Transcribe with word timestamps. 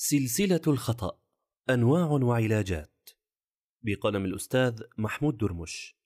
سلسلة 0.00 0.60
الخطأ 0.66 1.18
أنواع 1.70 2.06
وعلاجات. 2.06 3.10
بقلم 3.82 4.24
الأستاذ 4.24 4.82
محمود 4.98 5.36
درمش. 5.36 5.96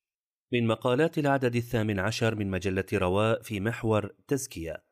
من 0.53 0.67
مقالات 0.67 1.19
العدد 1.19 1.57
الثامن 1.57 1.99
عشر 1.99 2.35
من 2.35 2.51
مجلة 2.51 2.85
رواء 2.93 3.43
في 3.43 3.61
محور 3.61 4.15
تزكية. 4.29 4.85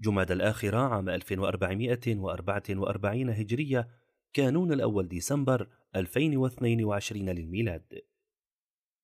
جماد 0.00 0.30
الآخرة 0.30 0.78
عام 0.78 1.08
1444 1.08 3.30
هجرية 3.30 3.88
كانون 4.32 4.72
الأول 4.72 5.08
ديسمبر 5.08 5.68
2022 5.96 7.30
للميلاد. 7.30 8.02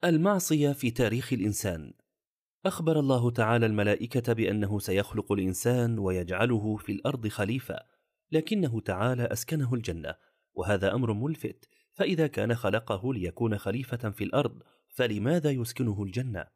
المعصية 0.05 0.73
في 0.73 0.91
تاريخ 0.91 1.33
الإنسان. 1.33 1.93
أخبر 2.67 3.01
الله 3.01 3.31
تعالى 3.31 3.67
الملائكة 3.67 4.33
بأنه 4.33 4.79
سيخلق 4.79 5.33
الإنسان 5.33 5.99
ويجعله 5.99 6.77
في 6.77 6.93
الأرض 6.93 7.29
خليفة. 7.29 7.90
لكنه 8.33 8.81
تعالى 8.81 9.23
أسكنه 9.23 9.75
الجنة 9.75 10.15
وهذا 10.55 10.95
أمر 10.95 11.13
ملفت 11.13 11.69
فإذا 11.93 12.27
كان 12.27 12.55
خلقه 12.55 13.15
ليكون 13.15 13.59
خليفة 13.59 14.11
في 14.11 14.25
الأرض 14.25 14.63
فلماذا 14.89 15.51
يسكنه 15.51 16.03
الجنة؟ 16.03 16.47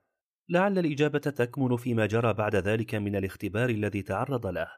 لعل 0.48 0.78
الإجابة 0.78 1.18
تكمن 1.18 1.76
فيما 1.76 2.06
جرى 2.06 2.32
بعد 2.32 2.56
ذلك 2.56 2.94
من 2.94 3.16
الاختبار 3.16 3.68
الذي 3.68 4.02
تعرض 4.02 4.46
له 4.46 4.68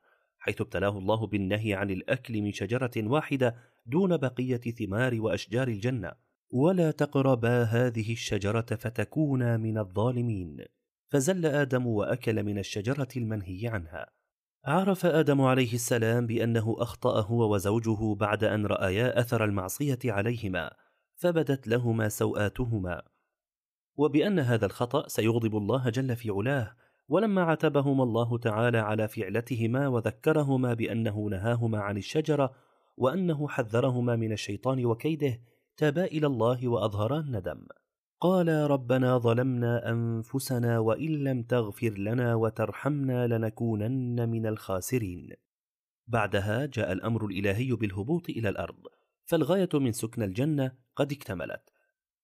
حيث 0.46 0.60
ابتلاه 0.60 0.98
الله 0.98 1.26
بالنهي 1.26 1.74
عن 1.74 1.90
الأكل 1.90 2.42
من 2.42 2.52
شجرة 2.52 2.90
واحدة 2.96 3.56
دون 3.86 4.16
بقية 4.16 4.56
ثمار 4.56 5.20
وأشجار 5.20 5.68
الجنة. 5.68 6.12
ولا 6.50 6.90
تقربا 6.90 7.62
هذه 7.62 8.12
الشجرة 8.12 8.60
فتكونا 8.60 9.56
من 9.56 9.78
الظالمين. 9.78 10.64
فزل 11.08 11.46
آدم 11.46 11.86
وأكل 11.86 12.42
من 12.42 12.58
الشجرة 12.58 13.08
المنهي 13.16 13.68
عنها. 13.68 14.15
عرف 14.66 15.06
آدم 15.06 15.40
عليه 15.40 15.74
السلام 15.74 16.26
بأنه 16.26 16.76
اخطا 16.78 17.20
هو 17.20 17.54
وزوجه 17.54 18.14
بعد 18.14 18.44
أن 18.44 18.66
رأيا 18.66 19.20
أثر 19.20 19.44
المعصية 19.44 19.98
عليهما 20.04 20.70
فبدت 21.14 21.68
لهما 21.68 22.08
سوآتهما. 22.08 23.02
وبأن 23.96 24.38
هذا 24.38 24.66
الخطأ 24.66 25.08
سيغضب 25.08 25.56
الله 25.56 25.88
جل 25.90 26.16
في 26.16 26.30
علاه 26.30 26.76
ولما 27.08 27.42
عتبهما 27.42 28.04
الله 28.04 28.38
تعالى 28.38 28.78
على 28.78 29.08
فعلتهما 29.08 29.88
وذكرهما 29.88 30.74
بأنه 30.74 31.28
نهاهما 31.30 31.78
عن 31.78 31.96
الشجرة 31.96 32.54
وأنه 32.96 33.48
حذرهما 33.48 34.16
من 34.16 34.32
الشيطان 34.32 34.86
وكيده 34.86 35.40
تابا 35.76 36.04
إلى 36.04 36.26
الله 36.26 36.68
وأظهرا 36.68 37.20
الندم. 37.20 37.66
قال 38.20 38.48
ربنا 38.48 39.18
ظلمنا 39.18 39.90
أنفسنا 39.90 40.78
وإن 40.78 41.24
لم 41.24 41.42
تغفر 41.42 41.90
لنا 41.90 42.34
وترحمنا 42.34 43.26
لنكونن 43.26 44.28
من 44.28 44.46
الخاسرين. 44.46 45.32
بعدها 46.06 46.66
جاء 46.66 46.92
الأمر 46.92 47.26
الإلهي 47.26 47.72
بالهبوط 47.72 48.28
إلى 48.30 48.48
الأرض 48.48 48.82
فالغاية 49.24 49.68
من 49.74 49.92
سكن 49.92 50.22
الجنة 50.22 50.72
قد 50.96 51.12
اكتملت. 51.12 51.70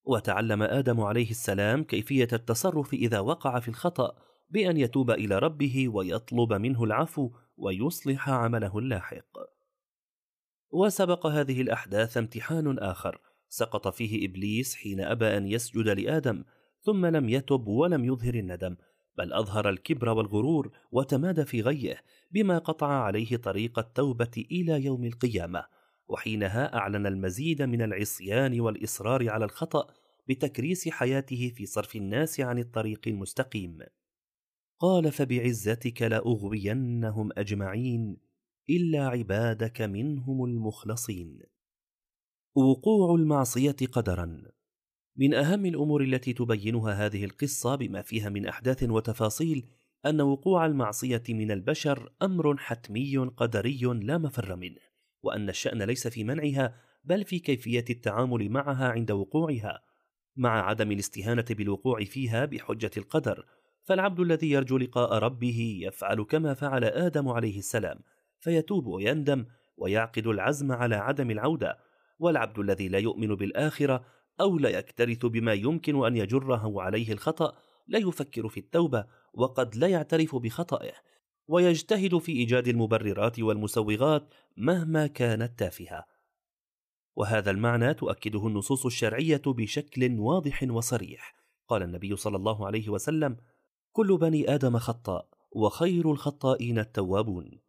وتعلم 0.05 0.63
آدم 0.63 1.01
عليه 1.01 1.31
السلام 1.31 1.85
كيفية 1.85 2.29
التصرف 2.33 2.93
إذا 2.93 3.21
وقع 3.21 3.61
في 3.61 3.69
الخطأ 3.69 4.17
بأن 4.51 4.77
يتوب 4.77 5.11
إلى 5.11 5.39
ربه 5.39 5.89
ويطلب 5.89 6.53
منه 6.53 6.85
العفو 6.85 7.31
ويصلح 7.57 8.29
عمله 8.29 8.79
اللاحق. 8.79 9.39
وسبق 10.71 11.27
هذه 11.27 11.61
الأحداث 11.61 12.17
امتحان 12.17 12.79
آخر 12.79 13.32
سقط 13.53 13.89
فيه 13.89 14.27
إبليس 14.27 14.75
حين 14.75 15.01
أبى 15.01 15.37
أن 15.37 15.47
يسجد 15.47 15.89
لآدم 15.89 16.45
ثم 16.81 17.07
لم 17.07 17.29
يتب 17.29 17.67
ولم 17.67 18.05
يظهر 18.05 18.35
الندم 18.35 18.77
بل 19.19 19.33
أظهر 19.33 19.69
الكبر 19.69 20.09
والغرور 20.09 20.73
وتمادى 20.93 21.45
في 21.45 21.61
غيه 21.63 22.03
بما 22.31 22.59
قطع 22.59 22.87
عليه 22.87 23.37
طريق 23.37 23.79
التوبة 23.79 24.45
إلى 24.51 24.85
يوم 24.85 25.05
القيامة 25.05 25.65
وحينها 26.09 26.77
أعلن 26.77 27.07
المزيد 27.07 27.63
من 27.63 27.83
العصيان 27.83 28.61
والإصرار 28.61 29.31
على 29.31 29.45
الخطأ 29.45 29.87
بتكريس 30.29 30.89
حياته 30.89 31.53
في 31.57 31.67
صرف 31.67 31.97
الناس 31.97 32.41
عن 32.41 32.59
الطريق 32.59 33.01
المستقيم. 33.07 33.79
قال 34.79 35.13
فبعزتك 35.13 36.03
لأغوينهم 36.03 37.31
أجمعين 37.37 38.17
إلا 38.71 39.09
عبادك 39.09 39.83
منهم 39.83 40.45
المخلصين. 40.45 41.52
وقوع 42.55 43.15
المعصية 43.15 43.77
قدرا. 43.93 44.43
من 45.17 45.35
أهم 45.35 45.67
الأمور 45.67 46.03
التي 46.03 46.33
تبينها 46.33 47.07
هذه 47.07 47.25
القصة 47.25 47.75
بما 47.75 48.03
فيها 48.03 48.29
من 48.29 48.47
أحداث 48.47 48.83
وتفاصيل 48.83 49.69
أن 50.07 50.21
وقوع 50.21 50.67
المعصية 50.67 51.23
من 51.29 51.51
البشر 51.51 52.13
أمر 52.23 52.57
حتمي 52.57 53.19
قدري 53.19 53.81
لا 53.83 54.19
مفر 54.19 54.57
منه 54.57 54.81
وأن 55.23 55.49
الشأن 55.49 55.83
ليس 55.83 56.09
في 56.09 56.25
منعها 56.25 56.75
بل 57.05 57.25
في 57.25 57.39
كيفية 57.39 57.85
التعامل 57.91 58.51
معها 58.51 58.89
عند 58.89 59.11
وقوعها 59.11 59.83
مع 60.37 60.69
عدم 60.69 60.93
الاستهانة 60.93 61.45
بالوقوع 61.51 62.05
فيها 62.05 62.45
بحجة 62.45 62.91
القدر. 62.97 63.47
فالعبد 63.83 64.21
الذي 64.21 64.51
يرجو 64.51 64.79
لقاء 64.79 65.19
ربه 65.19 65.79
يفعل 65.83 66.23
كما 66.23 66.55
فعل 66.55 66.85
آدم 66.85 67.29
عليه 67.29 67.59
السلام 67.59 68.01
فيتوب 68.41 68.87
ويندم 68.87 69.47
ويعقد 69.77 70.27
العزم 70.27 70.73
على 70.73 70.97
عدم 70.97 71.31
العودة. 71.31 71.92
والعبد 72.19 72.59
الذي 72.59 72.89
لا 72.89 72.99
يؤمن 72.99 73.35
بالآخرة 73.35 74.05
أو 74.41 74.59
لا 74.59 74.69
يكترث 74.69 75.27
بما 75.27 75.53
يمكن 75.53 76.07
أن 76.07 76.17
يجره 76.17 76.83
عليه 76.83 77.13
الخطأ 77.13 77.55
لا 77.87 77.99
يفكر 77.99 78.49
في 78.49 78.61
التوبة 78.61 79.07
وقد 79.35 79.77
لا 79.77 79.87
يعترف 79.87 80.37
بخطئه 80.37 80.93
ويجتهد 81.49 82.19
في 82.19 82.33
إيجاد 82.33 82.69
المبررات 82.69 83.41
والمسوغات 83.41 84.35
مهما 84.57 85.07
كانت 85.07 85.59
تافهة. 85.59 86.05
وهذا 87.17 87.51
المعنى 87.51 87.95
تؤكده 87.95 88.47
النصوص 88.47 88.87
الشرعية 88.87 89.43
بشكل 89.47 90.19
واضح 90.19 90.63
وصريح. 90.63 91.35
قال 91.69 91.83
النبي 91.83 92.17
صلى 92.17 92.37
الله 92.37 92.67
عليه 92.67 92.89
وسلم 92.89 93.37
كل 93.93 94.19
بني 94.19 94.55
آدم 94.55 94.79
خطاء 94.79 95.29
وخير 95.53 96.13
الخطائين 96.13 96.79
التوابون. 96.79 97.61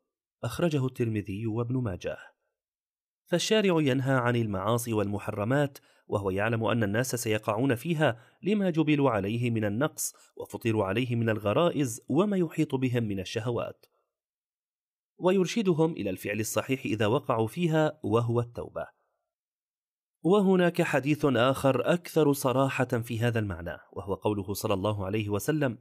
أخرجه 0.43 0.85
الترمذي 0.85 1.47
وابن 1.47 1.77
ماجه. 1.77 2.32
فالشارع 3.25 3.81
ينهى 3.81 4.13
عن 4.13 4.35
المعاصي 4.35 4.93
والمحرمات 4.93 5.77
وهو 6.07 6.29
يعلم 6.29 6.63
أن 6.63 6.83
الناس 6.83 7.15
سيقعون 7.15 7.75
فيها 7.75 8.19
لما 8.43 8.69
جبلوا 8.69 9.09
عليه 9.09 9.51
من 9.51 9.65
النقص 9.65 10.13
وفطروا 10.37 10.85
عليه 10.85 11.15
من 11.15 11.29
الغرائز 11.29 12.01
وما 12.09 12.37
يحيط 12.37 12.75
بهم 12.75 13.03
من 13.03 13.19
الشهوات. 13.19 13.85
ويرشدهم 15.17 15.91
إلى 15.91 16.09
الفعل 16.09 16.39
الصحيح 16.39 16.85
إذا 16.85 17.07
وقعوا 17.07 17.47
فيها 17.47 17.99
وهو 18.03 18.39
التوبة. 18.39 18.87
وهناك 20.23 20.81
حديث 20.81 21.25
آخر 21.25 21.93
أكثر 21.93 22.33
صراحة 22.33 22.85
في 22.85 23.19
هذا 23.19 23.39
المعنى 23.39 23.77
وهو 23.91 24.13
قوله 24.13 24.53
صلى 24.53 24.73
الله 24.73 25.05
عليه 25.05 25.29
وسلم 25.29 25.77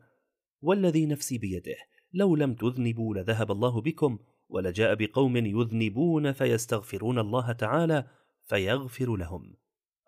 والذي 0.60 1.06
نفسي 1.06 1.38
بيده 1.38 1.76
لو 2.12 2.36
لم 2.36 2.54
تذنبوا 2.54 3.14
لذهب 3.14 3.50
الله 3.50 3.80
بكم 3.80 4.18
ولجاء 4.52 4.94
بقوم 4.94 5.36
يذنبون 5.36 6.32
فيستغفرون 6.32 7.18
الله 7.18 7.52
تعالى 7.52 8.06
فيغفر 8.42 9.16
لهم. 9.16 9.56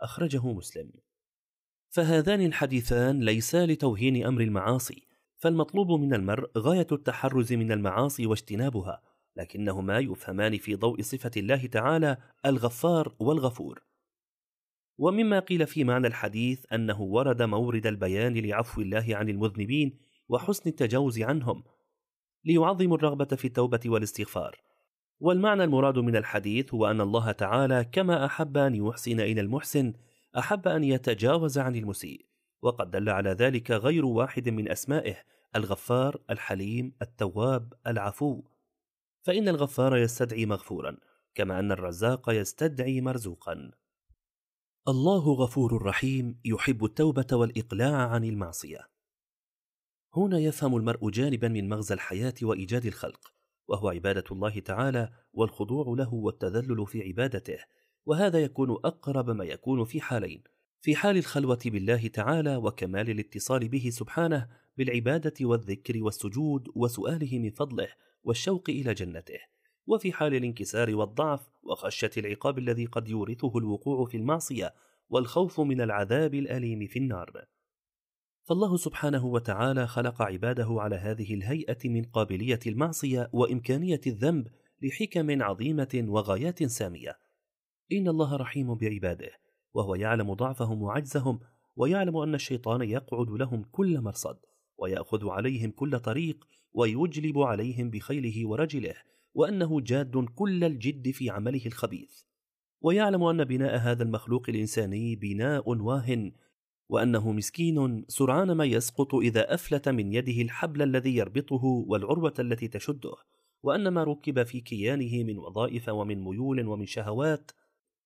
أخرجه 0.00 0.52
مسلم. 0.52 0.92
فهذان 1.90 2.40
الحديثان 2.40 3.20
ليسا 3.20 3.66
لتوهين 3.66 4.26
أمر 4.26 4.40
المعاصي 4.40 5.06
فالمطلوب 5.36 6.00
من 6.00 6.14
المرء 6.14 6.50
غاية 6.58 6.86
التحرز 6.92 7.52
من 7.52 7.72
المعاصي 7.72 8.26
واجتنابها 8.26 9.02
لكنهما 9.36 9.98
يفهمان 9.98 10.58
في 10.58 10.74
ضوء 10.74 11.02
صفة 11.02 11.30
الله 11.36 11.66
تعالى 11.66 12.16
الغفار 12.46 13.14
والغفور. 13.18 13.82
ومما 14.98 15.38
قيل 15.38 15.66
في 15.66 15.84
معنى 15.84 16.06
الحديث 16.06 16.72
أنه 16.72 17.00
ورد 17.00 17.42
مورد 17.42 17.86
البيان 17.86 18.34
لعفو 18.34 18.80
الله 18.80 19.06
عن 19.10 19.28
المذنبين 19.28 19.98
وحسن 20.28 20.70
التجاوز 20.70 21.20
عنهم 21.20 21.64
ليعظموا 22.44 22.96
الرغبة 22.96 23.24
في 23.24 23.44
التوبة 23.44 23.80
والاستغفار. 23.86 24.60
والمعنى 25.20 25.64
المراد 25.64 25.98
من 25.98 26.16
الحديث 26.16 26.74
هو 26.74 26.90
أن 26.90 27.00
الله 27.00 27.32
تعالى 27.32 27.84
كما 27.84 28.26
أحب 28.26 28.56
أن 28.56 28.74
يحسن 28.74 29.20
إلى 29.20 29.40
المحسن 29.40 29.94
أحب 30.38 30.68
أن 30.68 30.84
يتجاوز 30.84 31.58
عن 31.58 31.76
المسيء، 31.76 32.26
وقد 32.62 32.90
دل 32.90 33.08
على 33.08 33.30
ذلك 33.30 33.70
غير 33.70 34.06
واحد 34.06 34.48
من 34.48 34.70
أسمائه 34.70 35.16
الغفار، 35.56 36.20
الحليم، 36.30 36.92
التواب، 37.02 37.72
العفو. 37.86 38.42
فإن 39.22 39.48
الغفار 39.48 39.96
يستدعي 39.96 40.46
مغفورا، 40.46 40.96
كما 41.34 41.58
أن 41.58 41.72
الرزاق 41.72 42.30
يستدعي 42.30 43.00
مرزوقا. 43.00 43.70
الله 44.88 45.32
غفور 45.32 45.82
رحيم 45.82 46.40
يحب 46.44 46.84
التوبة 46.84 47.26
والإقلاع 47.32 48.08
عن 48.08 48.24
المعصية. 48.24 48.93
هنا 50.16 50.38
يفهم 50.38 50.76
المرء 50.76 51.10
جانبا 51.10 51.48
من 51.48 51.68
مغزى 51.68 51.94
الحياة 51.94 52.34
وإيجاد 52.42 52.86
الخلق 52.86 53.34
وهو 53.68 53.88
عبادة 53.88 54.24
الله 54.32 54.58
تعالى 54.58 55.08
والخضوع 55.32 55.96
له 55.98 56.14
والتذلل 56.14 56.86
في 56.86 57.02
عبادته 57.02 57.58
وهذا 58.06 58.38
يكون 58.38 58.70
أقرب 58.70 59.30
ما 59.30 59.44
يكون 59.44 59.84
في 59.84 60.00
حالين 60.00 60.42
في 60.80 60.96
حال 60.96 61.16
الخلوة 61.16 61.58
بالله 61.66 62.06
تعالى 62.06 62.56
وكمال 62.56 63.10
الاتصال 63.10 63.68
به 63.68 63.90
سبحانه 63.90 64.48
بالعبادة 64.76 65.34
والذكر 65.40 66.02
والسجود 66.02 66.68
وسؤاله 66.74 67.38
من 67.38 67.50
فضله 67.50 67.88
والشوق 68.24 68.70
إلى 68.70 68.94
جنته 68.94 69.38
وفي 69.86 70.12
حال 70.12 70.34
الانكسار 70.34 70.94
والضعف 70.94 71.48
وخشية 71.62 72.10
العقاب 72.16 72.58
الذي 72.58 72.86
قد 72.86 73.08
يورثه 73.08 73.58
الوقوع 73.58 74.06
في 74.06 74.16
المعصية 74.16 74.74
والخوف 75.08 75.60
من 75.60 75.80
العذاب 75.80 76.34
الأليم 76.34 76.86
في 76.86 76.98
النار. 76.98 77.44
فالله 78.44 78.76
سبحانه 78.76 79.26
وتعالى 79.26 79.86
خلق 79.86 80.22
عباده 80.22 80.66
على 80.70 80.96
هذه 80.96 81.34
الهيئة 81.34 81.88
من 81.88 82.02
قابلية 82.02 82.58
المعصية 82.66 83.30
وإمكانية 83.32 84.00
الذنب 84.06 84.48
لحكم 84.82 85.42
عظيمة 85.42 86.04
وغايات 86.08 86.62
سامية. 86.62 87.18
إن 87.92 88.08
الله 88.08 88.36
رحيم 88.36 88.74
بعباده 88.74 89.30
وهو 89.74 89.94
يعلم 89.94 90.34
ضعفهم 90.34 90.82
وعجزهم 90.82 91.40
ويعلم 91.76 92.16
أن 92.16 92.34
الشيطان 92.34 92.82
يقعد 92.82 93.30
لهم 93.30 93.64
كل 93.72 94.00
مرصد 94.00 94.36
ويأخذ 94.78 95.28
عليهم 95.28 95.70
كل 95.70 96.00
طريق 96.00 96.44
ويجلب 96.72 97.38
عليهم 97.38 97.90
بخيله 97.90 98.48
ورجله 98.48 98.94
وأنه 99.34 99.80
جاد 99.80 100.24
كل 100.34 100.64
الجد 100.64 101.10
في 101.10 101.30
عمله 101.30 101.66
الخبيث. 101.66 102.22
ويعلم 102.80 103.22
أن 103.22 103.44
بناء 103.44 103.76
هذا 103.76 104.02
المخلوق 104.02 104.48
الإنساني 104.48 105.16
بناء 105.16 105.70
واهن 105.70 106.32
وأنه 106.88 107.32
مسكين 107.32 108.04
سرعان 108.08 108.52
ما 108.52 108.64
يسقط 108.64 109.14
إذا 109.14 109.54
أفلت 109.54 109.88
من 109.88 110.12
يده 110.12 110.42
الحبل 110.42 110.82
الذي 110.82 111.16
يربطه 111.16 111.64
والعروة 111.64 112.34
التي 112.38 112.68
تشده 112.68 113.14
وأن 113.62 113.88
ما 113.88 114.04
ركب 114.04 114.42
في 114.42 114.60
كيانه 114.60 115.24
من 115.24 115.38
وظائف 115.38 115.88
ومن 115.88 116.24
ميول 116.24 116.66
ومن 116.66 116.86
شهوات 116.86 117.50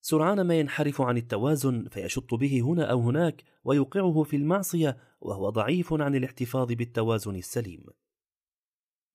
سرعان 0.01 0.41
ما 0.41 0.55
ينحرف 0.55 1.01
عن 1.01 1.17
التوازن 1.17 1.89
فيشط 1.91 2.35
به 2.35 2.61
هنا 2.61 2.85
أو 2.85 3.01
هناك 3.01 3.45
ويوقعه 3.65 4.23
في 4.23 4.37
المعصية 4.37 4.97
وهو 5.21 5.51
ضعيف 5.51 5.93
عن 5.93 6.15
الاحتفاظ 6.15 6.73
بالتوازن 6.73 7.37
السليم. 7.37 7.85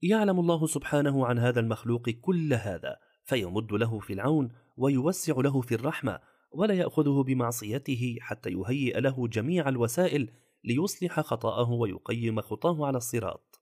يعلم 0.02 0.40
الله 0.40 0.68
سبحانه 0.68 1.26
عن 1.26 1.40
هذا 1.40 1.60
المخلوق 1.60 2.10
كل 2.10 2.54
هذا 2.54 2.98
فيمد 3.24 3.72
له 3.72 4.00
في 4.00 4.14
العون 4.14 4.52
ويوسع 4.78 5.34
له 5.38 5.62
في 5.62 5.76
الرحمة 5.76 6.20
ولا 6.54 6.74
يأخذه 6.74 7.24
بمعصيته 7.24 8.18
حتى 8.22 8.50
يهيئ 8.50 9.00
له 9.00 9.28
جميع 9.28 9.70
الوسائل 9.70 10.32
ليصلح 10.64 11.20
خطأه 11.20 11.72
ويقيم 11.72 12.42
خطاه 12.42 12.86
على 12.86 12.98
الصراط. 12.98 13.62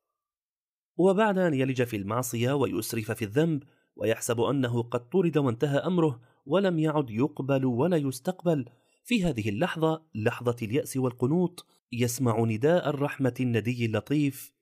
وبعد 0.98 1.38
أن 1.38 1.54
يلج 1.54 1.84
في 1.84 1.98
المعصية 1.98 2.54
ويسرف 2.54 3.12
في 3.12 3.26
الذنب 3.26 3.64
ويحسب 3.96 4.42
أنه 4.42 4.84
قد 4.84 5.10
طرد 5.10 5.38
وانتهى 5.38 5.78
أمره 5.78 6.22
ولم 6.46 6.80
يعد 6.80 7.10
يقبل 7.10 7.66
ولا 7.66 7.98
يستقبل 7.98 8.66
في 9.04 9.24
هذه 9.24 9.50
اللحظة 9.50 10.06
لحظة 10.16 10.56
اليأس 10.62 10.98
والقنوط 10.98 11.66
يسمع 11.92 12.40
نداء 12.40 12.90
الرحمة 12.90 13.34
الندي 13.40 13.86
اللطيف 13.86 14.54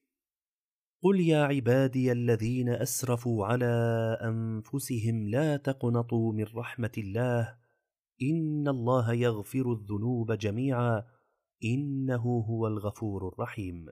قل 1.03 1.19
يا 1.19 1.43
عبادي 1.43 2.11
الذين 2.11 2.69
أسرفوا 2.69 3.45
على 3.45 3.65
أنفسهم 4.21 5.27
لا 5.27 5.57
تقنطوا 5.57 6.33
من 6.33 6.45
رحمة 6.55 6.91
الله 6.97 7.58
إن 8.21 8.67
الله 8.67 9.13
يغفر 9.13 9.71
الذنوب 9.71 10.31
جميعا 10.31 11.03
إنه 11.63 12.45
هو 12.49 12.67
الغفور 12.67 13.27
الرحيم. 13.27 13.85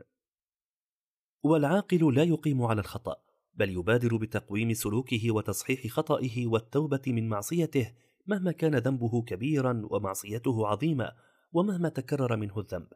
والعاقل 1.44 2.16
لا 2.16 2.24
يقيم 2.24 2.62
على 2.62 2.82
الخطأ 2.82 3.16
بل 3.54 3.70
يبادر 3.70 4.18
بتقويم 4.18 4.74
سلوكه 4.74 5.32
وتصحيح 5.32 5.88
خطئه 5.88 6.48
والتوبة 6.48 7.02
من 7.08 7.30
معصيته 7.30 7.94
مهما 8.28 8.52
كان 8.52 8.76
ذنبه 8.76 9.22
كبيرا 9.22 9.82
ومعصيته 9.90 10.68
عظيمة 10.68 11.12
ومهما 11.54 11.90
تكرر 11.90 12.36
منه 12.36 12.60
الذنب. 12.60 12.88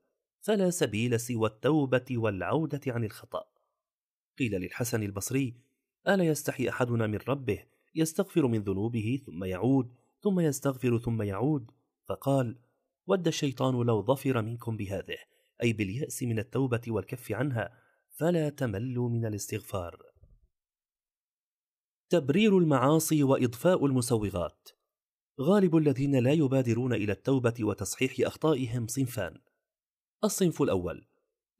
فلا 0.42 0.70
سبيل 0.70 1.20
سوى 1.20 1.50
التوبة 1.50 2.06
والعودة 2.12 2.82
عن 2.88 3.04
الخطأ. 3.04 3.44
قيل 4.40 4.52
للحسن 4.52 5.04
البصري 5.04 5.56
ألا 6.08 6.24
يستحي 6.24 6.70
أحدنا 6.70 7.08
من 7.08 7.20
ربه 7.28 7.64
يستغفر 7.96 8.48
من 8.48 8.64
ذنوبه 8.64 9.20
ثم 9.26 9.44
يعود 9.44 10.01
ثم 10.24 10.40
يستغفر 10.40 10.98
ثم 10.98 11.22
يعود. 11.22 11.72
فقال 12.10 12.60
ود 13.08 13.28
الشيطان 13.28 13.74
لو 13.82 14.04
ظفر 14.04 14.42
منكم 14.42 14.78
بهذه 14.78 15.18
أي 15.64 15.74
باليأس 15.74 16.24
من 16.24 16.40
التوبة 16.40 16.82
والكف 16.88 17.32
عنها 17.32 17.78
فلا 18.10 18.50
تملوا 18.50 19.10
من 19.10 19.26
الاستغفار. 19.26 19.98
تبرير 22.10 22.58
المعاصي 22.58 23.24
وإضفاء 23.24 23.86
المسوغات. 23.86 24.70
غالب 25.42 25.78
الذين 25.78 26.16
لا 26.16 26.32
يبادرون 26.32 26.94
إلى 26.94 27.12
التوبة 27.12 27.54
وتصحيح 27.62 28.14
أخطائهم 28.20 28.88
صنفان. 28.88 29.38
الصنف 30.24 30.62
الأول 30.62 31.06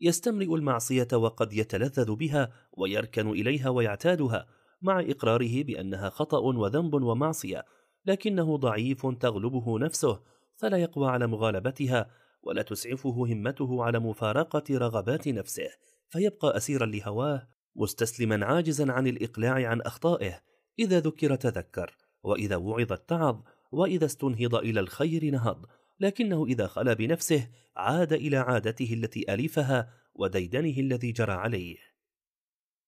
يستمرئ 0.02 0.56
المعصية 0.56 1.08
وقد 1.14 1.54
يتلذذ 1.54 2.16
بها 2.16 2.54
ويركن 2.72 3.30
إليها 3.30 3.70
ويعتادها 3.70 4.48
مع 4.82 5.00
إقراره 5.00 5.64
بأنها 5.64 6.10
خطأ 6.10 6.38
وذنب 6.40 6.94
ومعصية 6.94 7.66
لكنه 8.06 8.58
ضعيف 8.58 9.06
تغلبه 9.06 9.80
نفسه 9.80 10.22
فلا 10.56 10.78
يقوى 10.78 11.10
على 11.10 11.28
مغالبتها 11.28 12.12
ولا 12.44 12.62
تسعفه 12.62 13.10
همته 13.10 13.84
على 13.84 14.00
مفارقة 14.00 14.64
رغبات 14.72 15.28
نفسه 15.28 15.70
فيبقى 16.10 16.58
أسيرا 16.58 16.86
لهواه 16.86 17.48
مستسلما 17.76 18.46
عاجزا 18.46 18.92
عن 18.92 19.08
الإقلاع 19.08 19.68
عن 19.70 19.82
أخطائه 19.82 20.42
إذا 20.80 21.00
ذكر 21.00 21.36
تذكر 21.36 21.98
وإذا 22.24 22.56
وعظ 22.56 22.92
اتعظ 22.92 23.42
وإذا 23.72 24.06
استنهض 24.06 24.56
إلى 24.56 24.80
الخير 24.80 25.32
نهض 25.32 25.66
لكنه 26.00 26.46
إذا 26.46 26.68
خلا 26.68 26.94
بنفسه 26.94 27.50
عاد 27.76 28.14
إلى 28.14 28.38
عادته 28.38 28.94
التي 28.94 29.34
ألفها 29.34 29.94
وديدنه 30.16 30.80
الذي 30.80 31.12
جرى 31.12 31.32
عليه. 31.32 31.78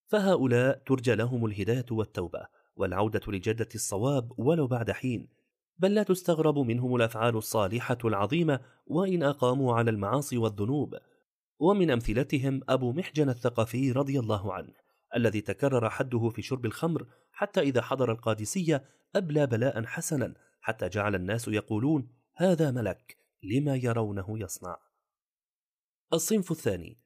فهؤلاء 0.08 0.78
ترجى 0.86 1.16
لهم 1.16 1.46
الهداية 1.46 1.86
والتوبة 1.92 2.48
والعودة 2.76 3.22
لجدة 3.28 3.70
الصواب 3.76 4.40
ولو 4.40 4.68
بعد 4.68 4.92
حين 4.92 5.28
بل 5.78 5.94
لا 5.94 6.04
تستغرب 6.04 6.60
منهم 6.60 6.96
الأفعال 6.96 7.38
الصالحة 7.38 7.98
العظيمة 8.06 8.60
وإن 8.86 9.24
أقاموا 9.24 9.76
على 9.76 9.92
المعاصي 9.92 10.38
والذنوب. 10.38 10.96
ومن 11.60 11.92
أمثلتهم 11.92 12.62
أبو 12.70 12.92
محجن 12.92 13.30
الثقفي 13.30 13.92
رضي 13.92 14.20
الله 14.20 14.54
عنه 14.54 14.74
الذي 15.16 15.42
تكرر 15.42 15.90
حده 15.90 16.30
في 16.30 16.42
شرب 16.42 16.66
الخمر 16.66 17.08
حتى 17.32 17.62
إذا 17.62 17.82
حضر 17.82 18.12
القادسية 18.12 18.84
أبلى 19.16 19.48
بلاء 19.48 19.86
حسنا 19.86 20.34
حتى 20.62 20.90
جعل 20.90 21.16
الناس 21.16 21.48
يقولون 21.48 22.08
هذا 22.36 22.72
ملك 22.72 23.18
لما 23.44 23.76
يرونه 23.76 24.40
يصنع 24.40 24.78
الصنف 26.14 26.52
الثاني 26.52 26.98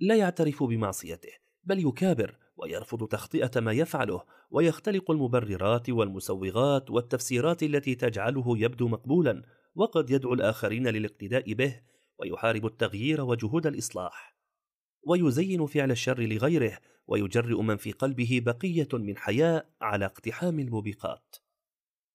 لا 0.00 0.16
يعترف 0.16 0.62
بمعصيته 0.62 1.32
بل 1.64 1.86
يكابر 1.86 2.38
ويرفض 2.56 3.08
تخطئة 3.08 3.60
ما 3.60 3.72
يفعله 3.72 4.24
ويختلق 4.50 5.10
المبررات 5.10 5.90
والمسوغات 5.90 6.90
والتفسيرات 6.90 7.62
التي 7.62 7.94
تجعله 7.94 8.58
يبدو 8.58 8.88
مقبولا 8.88 9.42
وقد 9.74 10.10
يدعو 10.10 10.34
الآخرين 10.34 10.88
للاقتداء 10.88 11.52
به 11.52 11.80
ويحارب 12.18 12.66
التغيير 12.66 13.20
وجهود 13.20 13.66
الإصلاح. 13.66 14.36
ويزين 15.06 15.66
فعل 15.66 15.90
الشر 15.90 16.20
لغيره 16.20 16.78
ويجرئ 17.06 17.62
من 17.62 17.76
في 17.76 17.92
قلبه 17.92 18.42
بقية 18.44 18.88
من 18.92 19.16
حياء 19.16 19.70
على 19.80 20.04
اقتحام 20.04 20.60
الموبقات. 20.60 21.36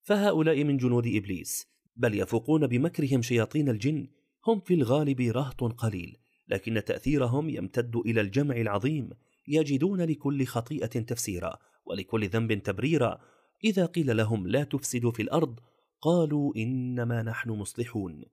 فهؤلاء 0.01 0.63
من 0.63 0.77
جنود 0.77 1.07
إبليس 1.07 1.67
بل 1.95 2.19
يفوقون 2.19 2.67
بمكرهم 2.67 3.21
شياطين 3.21 3.69
الجن 3.69 4.07
هم 4.47 4.59
في 4.59 4.73
الغالب 4.73 5.21
رهط 5.21 5.63
قليل 5.63 6.17
لكن 6.47 6.83
تأثيرهم 6.85 7.49
يمتد 7.49 7.95
إلى 7.95 8.21
الجمع 8.21 8.55
العظيم 8.55 9.09
يجدون 9.49 10.01
لكل 10.01 10.45
خطيئة 10.45 10.85
تفسيرا 10.85 11.57
ولكل 11.85 12.27
ذنب 12.27 12.63
تبريرا. 12.63 13.21
إذا 13.63 13.85
قيل 13.85 14.17
لهم 14.17 14.47
لا 14.47 14.63
تفسدوا 14.63 15.11
في 15.11 15.21
الأرض 15.21 15.59
قالوا 16.01 16.55
إنما 16.55 17.23
نحن 17.23 17.49
مصلحون. 17.49 18.23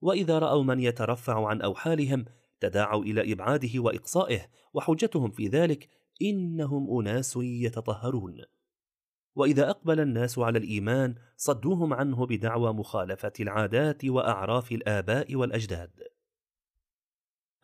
وإذا 0.00 0.38
رأوا 0.38 0.62
من 0.62 0.80
يترفع 0.80 1.48
عن 1.48 1.62
أوحالهم 1.62 2.24
تداعوا 2.60 3.04
إلى 3.04 3.32
إبعاده 3.32 3.80
وإقصائه 3.80 4.46
وحجتهم 4.74 5.30
في 5.30 5.48
ذلك 5.48 5.88
إنهم 6.22 7.00
أناس 7.00 7.36
يتطهرون. 7.36 8.42
وإذا 9.34 9.70
أقبل 9.70 10.00
الناس 10.00 10.38
على 10.38 10.58
الإيمان 10.58 11.14
صدوهم 11.36 11.92
عنه 11.92 12.26
بدعوى 12.26 12.72
مخالفة 12.72 13.32
العادات 13.40 14.04
وأعراف 14.04 14.72
الآباء 14.72 15.34
والأجداد. 15.34 16.13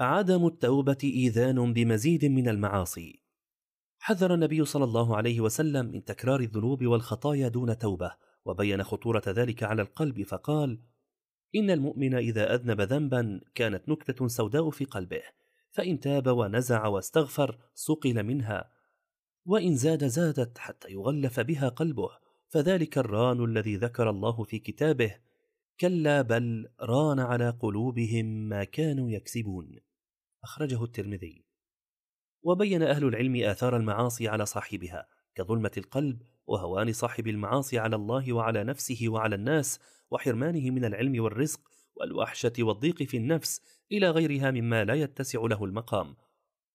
عدم 0.00 0.46
التوبة 0.46 0.98
إيذان 1.04 1.72
بمزيد 1.72 2.24
من 2.24 2.48
المعاصي. 2.48 3.22
حذر 3.98 4.34
النبي 4.34 4.64
صلى 4.64 4.84
الله 4.84 5.16
عليه 5.16 5.40
وسلم 5.40 5.86
من 5.86 6.04
تكرار 6.04 6.40
الذنوب 6.40 6.86
والخطايا 6.86 7.48
دون 7.48 7.78
توبة 7.78 8.12
وبين 8.44 8.82
خطورة 8.82 9.22
ذلك 9.28 9.62
على 9.62 9.82
القلب 9.82 10.22
فقال 10.22 10.80
إن 11.54 11.70
المؤمن 11.70 12.14
إذا 12.14 12.54
أذنب 12.54 12.80
ذنبا 12.80 13.40
كانت 13.54 13.88
نكتة 13.88 14.28
سوداء 14.28 14.70
في 14.70 14.84
قلبه 14.84 15.22
فإن 15.70 16.00
تاب 16.00 16.26
ونزع 16.26 16.86
واستغفر 16.86 17.58
صقل 17.74 18.22
منها 18.22 18.70
وإن 19.46 19.76
زاد 19.76 20.06
زادت 20.06 20.58
حتى 20.58 20.88
يغلف 20.92 21.40
بها 21.40 21.68
قلبه 21.68 22.10
فذلك 22.48 22.98
الران 22.98 23.44
الذي 23.44 23.76
ذكر 23.76 24.10
الله 24.10 24.44
في 24.44 24.58
كتابه 24.58 25.16
كلا 25.80 26.22
بل 26.22 26.68
ران 26.80 27.20
على 27.20 27.50
قلوبهم 27.50 28.26
ما 28.26 28.64
كانوا 28.64 29.10
يكسبون. 29.10 29.89
أخرجه 30.44 30.84
الترمذي. 30.84 31.44
وبين 32.42 32.82
أهل 32.82 33.04
العلم 33.04 33.36
آثار 33.36 33.76
المعاصي 33.76 34.28
على 34.28 34.46
صاحبها 34.46 35.06
كظلمة 35.34 35.70
القلب 35.76 36.22
وهوان 36.46 36.92
صاحب 36.92 37.28
المعاصي 37.28 37.78
على 37.78 37.96
الله 37.96 38.32
وعلى 38.32 38.64
نفسه 38.64 38.98
وعلى 39.08 39.34
الناس 39.34 39.80
وحرمانه 40.10 40.70
من 40.70 40.84
العلم 40.84 41.22
والرزق 41.22 41.60
والوحشة 41.96 42.52
والضيق 42.58 43.02
في 43.02 43.16
النفس 43.16 43.60
إلى 43.92 44.10
غيرها 44.10 44.50
مما 44.50 44.84
لا 44.84 44.94
يتسع 44.94 45.40
له 45.40 45.64
المقام. 45.64 46.16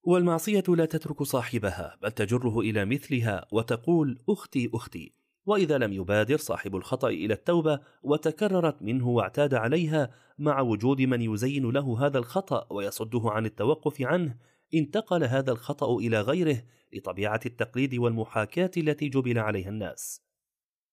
والمعصية 0.03 0.63
لا 0.67 0.85
تترك 0.85 1.23
صاحبها 1.23 1.97
بل 2.01 2.11
تجره 2.11 2.59
إلى 2.59 2.85
مثلها 2.85 3.47
وتقول 3.51 4.23
أختي 4.29 4.69
أختي 4.73 5.15
وإذا 5.45 5.77
لم 5.77 5.93
يبادر 5.93 6.37
صاحب 6.37 6.75
الخطأ 6.75 7.07
إلى 7.07 7.33
التوبة 7.33 7.79
وتكررت 8.03 8.81
منه 8.81 9.07
واعتاد 9.07 9.53
عليها 9.53 10.11
مع 10.37 10.61
وجود 10.61 11.01
من 11.01 11.21
يزين 11.21 11.69
له 11.71 12.05
هذا 12.05 12.17
الخطأ 12.17 12.67
ويصده 12.73 13.21
عن 13.25 13.45
التوقف 13.45 14.01
عنه. 14.01 14.37
انتقل 14.73 15.23
هذا 15.23 15.51
الخطأ 15.51 15.95
إلى 15.95 16.21
غيره 16.21 16.63
لطبيعة 16.93 17.39
التقليد 17.45 17.95
والمحاكاة 17.95 18.71
التي 18.77 19.09
جبل 19.09 19.39
عليها 19.39 19.69
الناس. 19.69 20.21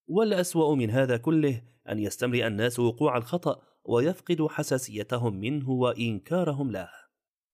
والأسوأ 0.07 0.75
من 0.75 0.91
هذا 0.91 1.17
كله 1.17 1.63
أن 1.89 1.99
يستمرئ 1.99 2.47
الناس 2.47 2.79
وقوع 2.79 3.17
الخطأ 3.17 3.63
ويفقد 3.85 4.47
حساسيتهم 4.47 5.41
منه 5.41 5.71
وإنكارهم 5.71 6.71
له. 6.71 6.89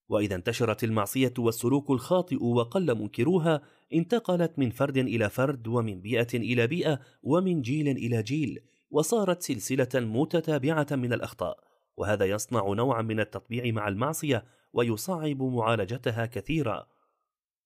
وإذا 0.08 0.34
انتشرت 0.34 0.84
المعصية 0.84 1.34
والسلوك 1.38 1.90
الخاطئ 1.90 2.44
وقل 2.44 2.98
منكروها 2.98 3.62
انتقلت 3.94 4.58
من 4.58 4.70
فرد 4.70 4.96
إلى 4.96 5.30
فرد 5.30 5.68
ومن 5.68 6.00
بيئة 6.00 6.34
إلى 6.34 6.66
بيئة 6.66 7.00
ومن 7.22 7.62
جيل 7.62 7.88
إلى 7.88 8.22
جيل 8.22 8.58
وصارت 8.90 9.42
سلسلة 9.42 9.88
متتابعة 9.94 10.86
من 10.90 11.12
الأخطاء. 11.12 11.67
وهذا 11.98 12.24
يصنع 12.24 12.72
نوعا 12.72 13.02
من 13.02 13.20
التطبيع 13.20 13.72
مع 13.72 13.88
المعصية 13.88 14.44
ويصعب 14.72 15.42
معالجتها 15.42 16.26
كثيرا. 16.26 16.86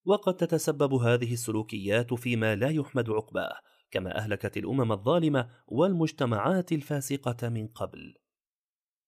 وقد 0.04 0.36
تتسبب 0.36 0.94
هذه 0.94 1.32
السلوكيات 1.32 2.14
فيما 2.14 2.54
لا 2.54 2.68
يحمد 2.68 3.10
عقباه 3.10 3.54
كما 3.90 4.18
أهلكت 4.18 4.56
الأمم 4.56 4.92
الظالمة 4.92 5.48
والمجتمعات 5.66 6.72
الفاسقة 6.72 7.48
من 7.48 7.66
قبل. 7.66 8.14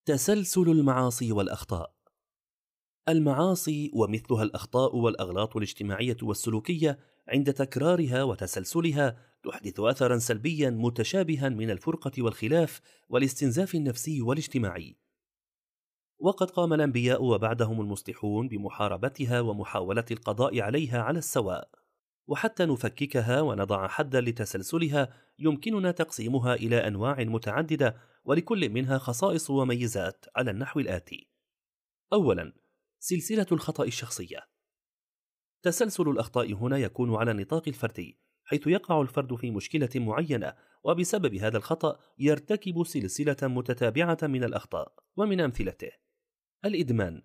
تسلسل 0.05 0.71
المعاصي 0.71 1.33
والأخطاء. 1.33 1.95
المعاصي 3.09 3.91
ومثلها 3.95 4.43
الأخطاء 4.43 4.97
والأغلاط 4.97 5.57
الاجتماعية 5.57 6.17
والسلوكية 6.23 6.99
عند 7.29 7.53
تكرارها 7.53 8.23
وتسلسلها 8.23 9.17
تحدث 9.45 9.81
أثرا 9.81 10.19
سلبيا 10.19 10.71
متشابها 10.71 11.49
من 11.49 11.71
الفرقة 11.71 12.23
والخلاف 12.23 12.81
والاستنزاف 13.09 13.75
النفسي 13.75 14.23
والاجتماعي. 14.23 15.04
وقد 16.19 16.51
قام 16.51 16.73
الأنبياء 16.73 17.25
وبعدهم 17.25 17.81
المصلحون 17.81 18.49
بمحاربتها 18.49 19.41
ومحاولة 19.41 20.05
القضاء 20.11 20.61
عليها 20.61 21.03
على 21.03 21.19
السواء. 21.19 21.69
وحتى 22.27 22.67
نفككها 22.67 23.41
ونضع 23.41 23.89
حدا 23.89 24.21
لتسلسلها 24.21 25.15
يمكننا 25.39 25.91
تقسيمها 25.91 26.55
إلى 26.55 26.87
أنواع 26.87 27.17
متعددة 27.21 27.97
ولكل 28.25 28.69
منها 28.69 28.99
خصائص 28.99 29.51
وميزات 29.51 30.25
على 30.37 30.51
النحو 30.51 30.81
الآتي. 30.81 31.29
أولا 32.13 32.53
سلسلة 32.99 33.47
الخطأ 33.53 33.85
الشخصية. 33.85 34.39
تسلسل 35.63 36.09
الأخطاء 36.09 36.53
هنا 36.53 36.79
يكون 36.79 37.15
على 37.15 37.31
النطاق 37.31 37.63
الفردي 37.69 38.19
حيث 38.45 38.67
يقع 38.67 39.01
الفرد 39.01 39.35
في 39.35 39.51
مشكلة 39.51 39.89
معينة 39.95 40.55
وبسبب 40.85 41.35
هذا 41.35 41.57
الخطأ 41.57 41.99
يرتكب 42.19 42.85
سلسلة 42.85 43.37
متتابعة 43.43 44.19
من 44.23 44.45
الأخطاء 44.45 44.93
ومن 45.17 45.41
أمثلته. 45.41 46.04
الإدمان. 46.65 47.23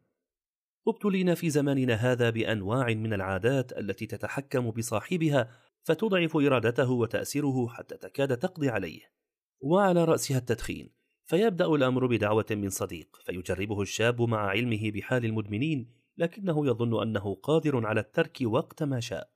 ابتلينا 0.87 1.35
في 1.35 1.49
زماننا 1.49 1.93
هذا 1.93 2.29
بأنواع 2.29 2.87
من 2.87 3.13
العادات 3.13 3.77
التي 3.77 4.05
تتحكم 4.05 4.71
بصاحبها 4.71 5.51
فتضعف 5.83 6.35
إرادته 6.35 6.91
وتأثيره 6.91 7.67
حتى 7.67 7.97
تكاد 7.97 8.37
تقضي 8.37 8.69
عليه. 8.69 9.01
وعلى 9.61 10.03
رأسها 10.05 10.37
التدخين 10.37 10.89
فيبدأ 11.25 11.65
الأمر 11.65 12.07
بدعوة 12.07 12.45
من 12.51 12.69
صديق 12.69 13.19
فيجربه 13.25 13.81
الشاب 13.81 14.21
مع 14.21 14.47
علمه 14.47 14.91
بحال 14.91 15.25
المدمنين 15.25 15.91
لكنه 16.17 16.67
يظن 16.67 17.01
أنه 17.01 17.35
قادر 17.35 17.87
على 17.87 17.99
الترك 17.99 18.37
وقت 18.43 18.83
ما 18.83 18.99
شاء. 18.99 19.29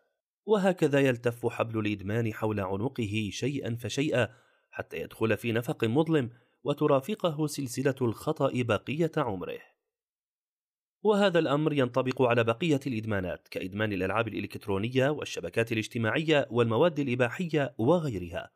وهكذا 0.46 1.00
يلتف 1.00 1.46
حبل 1.46 1.80
الإدمان 1.80 2.34
حول 2.34 2.60
عنقه 2.60 3.30
شيئا 3.32 3.76
فشيئا 3.76 4.30
حتى 4.72 4.98
يدخل 4.98 5.38
في 5.38 5.52
نفق 5.52 5.84
مظلم 5.84 6.30
وترافقه 6.64 7.48
سلسلة 7.48 7.96
الخطأ 8.02 8.52
بقية 8.54 9.12
عمره. 9.18 9.73
وهذا 11.04 11.40
الأمر 11.40 11.74
ينطبق 11.74 12.22
على 12.22 12.44
بقية 12.44 12.80
الإدمانات 12.88 13.48
كإدمان 13.48 13.94
الألعاب 13.94 14.28
الإلكترونية 14.28 15.10
والشبكات 15.10 15.72
الاجتماعية 15.72 16.48
والمواد 16.52 17.00
الإباحية 17.00 17.76
وغيرها. 17.78 18.52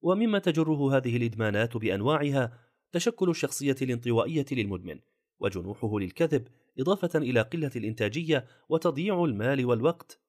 ومما 0.00 0.38
تجره 0.38 0.96
هذه 0.96 1.16
الإدمانات 1.16 1.76
بأنواعها 1.76 2.58
تشكل 2.92 3.30
الشخصية 3.30 3.76
الانطوائية 3.82 4.46
للمدمن 4.52 5.00
وجنوحه 5.40 5.98
للكذب 5.98 6.48
إضافة 6.78 7.18
إلى 7.18 7.40
قلة 7.40 7.70
الإنتاجية 7.76 8.46
وتضييع 8.68 9.24
المال 9.24 9.66
والوقت. 9.66 10.20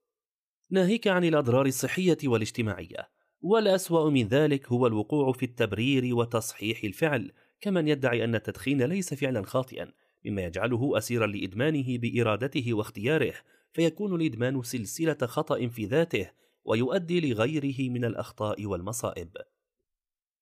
ناهيك 0.69 1.07
عن 1.07 1.23
الأضرار 1.23 1.65
الصحية 1.65 2.17
والاجتماعية. 2.23 3.09
والأسوأ 3.41 4.09
من 4.09 4.27
ذلك 4.27 4.67
هو 4.67 4.87
الوقوع 4.87 5.31
في 5.31 5.43
التبرير 5.43 6.15
وتصحيح 6.15 6.83
الفعل 6.83 7.31
كمن 7.61 7.87
يدعي 7.87 8.23
أن 8.23 8.35
التدخين 8.35 8.81
ليس 8.81 9.13
فعلا 9.13 9.43
خاطئا. 9.43 9.91
مما 10.25 10.41
يجعله 10.41 10.97
أسيرا 10.97 11.27
لإدمانه 11.27 11.97
بإرادته 11.97 12.73
واختياره 12.73 13.33
فيكون 13.73 14.15
الإدمان 14.15 14.63
سلسلة 14.63 15.17
خطأ 15.23 15.67
في 15.67 15.85
ذاته 15.85 16.31
ويؤدي 16.65 17.31
لغيره 17.31 17.89
من 17.89 18.05
الأخطاء 18.05 18.65
والمصائب. 18.65 19.29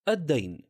الدين. 0.07 0.61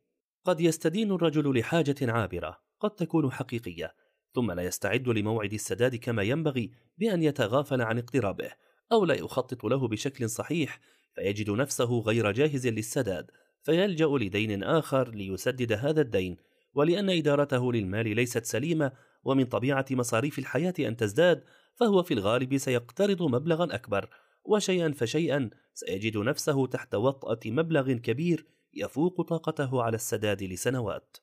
قد 0.44 0.60
يستدين 0.60 1.12
الرجل 1.12 1.58
لحاجة 1.58 1.96
عابرة 2.02 2.58
قد 2.80 2.90
تكون 2.90 3.32
حقيقية 3.32 3.94
ثم 4.34 4.52
لا 4.52 4.62
يستعد 4.62 5.08
لموعد 5.08 5.52
السداد 5.52 5.96
كما 5.96 6.22
ينبغي 6.22 6.70
بأن 6.98 7.22
يتغافل 7.22 7.82
عن 7.82 7.98
اقترابه 7.98 8.50
أو 8.92 9.04
لا 9.04 9.14
يخطط 9.14 9.64
له 9.64 9.88
بشكل 9.88 10.30
صحيح 10.30 10.80
فيجد 11.14 11.50
نفسه 11.50 12.00
غير 12.00 12.30
جاهز 12.30 12.66
للسداد 12.66 13.30
فيلجأ 13.62 14.06
لدين 14.06 14.62
آخر 14.62 15.10
ليسدد 15.10 15.72
هذا 15.72 16.00
الدين 16.00 16.36
ولأن 16.78 17.10
إدارته 17.10 17.72
للمال 17.72 18.16
ليست 18.16 18.44
سليمة 18.44 18.92
ومن 19.24 19.44
طبيعة 19.44 19.86
مصاريف 19.90 20.38
الحياة 20.38 20.74
أن 20.78 20.96
تزداد 20.96 21.44
فهو 21.74 22.02
في 22.02 22.14
الغالب 22.14 22.56
سيقترض 22.56 23.22
مبلغا 23.22 23.74
أكبر 23.74 24.08
وشيئا 24.44 24.92
فشيئا 24.92 25.50
سيجد 25.74 26.16
نفسه 26.16 26.66
تحت 26.66 26.94
وطأة 26.94 27.40
مبلغ 27.46 27.92
كبير 27.92 28.46
يفوق 28.74 29.22
طاقته 29.22 29.82
على 29.82 29.94
السداد 29.94 30.42
لسنوات. 30.42 31.16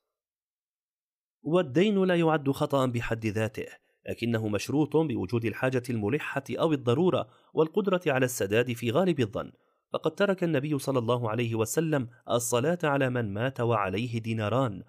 والدين 1.42 2.04
لا 2.04 2.14
يعد 2.14 2.50
خطأ 2.50 2.86
بحد 2.86 3.26
ذاته 3.26 3.66
لكنه 4.08 4.48
مشروط 4.48 4.96
بوجود 4.96 5.44
الحاجة 5.44 5.82
الملحة 5.90 6.44
أو 6.50 6.72
الضرورة 6.72 7.28
والقدرة 7.54 8.00
على 8.06 8.24
السداد 8.24 8.72
في 8.72 8.90
غالب 8.90 9.20
الظن. 9.20 9.52
فقد 9.92 10.14
ترك 10.14 10.44
النبي 10.44 10.78
صلى 10.78 10.98
الله 10.98 11.30
عليه 11.30 11.54
وسلم 11.54 12.08
الصلاة 12.30 12.78
على 12.84 13.10
من 13.10 13.34
مات 13.34 13.60
وعليه 13.60 14.18
ديناران 14.18 14.82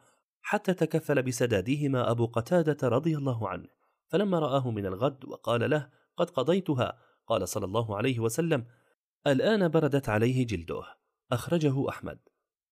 حتى 0.50 0.74
تكفل 0.74 1.24
بسدادهما 1.24 2.12
أبو 2.12 2.26
قتادة 2.26 2.88
رضي 2.88 3.18
الله 3.18 3.50
عنه 3.50 3.68
فلما 4.08 4.40
رآه 4.40 4.72
من 4.72 4.86
الغد 4.86 5.26
وقال 5.26 5.70
له 5.70 5.90
قد 6.18 6.30
قضيتها 6.30 7.00
قال 7.28 7.48
صلى 7.48 7.66
الله 7.66 7.98
عليه 7.98 8.20
وسلم 8.20 8.66
الآن 9.28 9.68
بردت 9.68 10.10
عليه 10.10 10.46
جلده 10.46 10.84
أخرجه 11.32 11.90
أحمد 11.90 12.20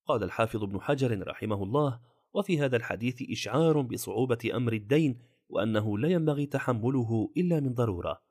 قال 0.06 0.24
الحافظ 0.24 0.64
ابن 0.64 0.82
حجر 0.82 1.28
رحمه 1.28 1.64
الله 1.64 2.00
وفي 2.34 2.60
هذا 2.60 2.78
الحديث 2.78 3.32
إشعار 3.32 3.82
بصعوبة 3.82 4.52
أمر 4.54 4.74
الدين 4.74 5.22
وأنه 5.50 5.98
لا 5.98 6.08
ينبغي 6.08 6.46
تحمله 6.46 7.32
إلا 7.38 7.60
من 7.60 7.74
ضرورة 7.74 8.22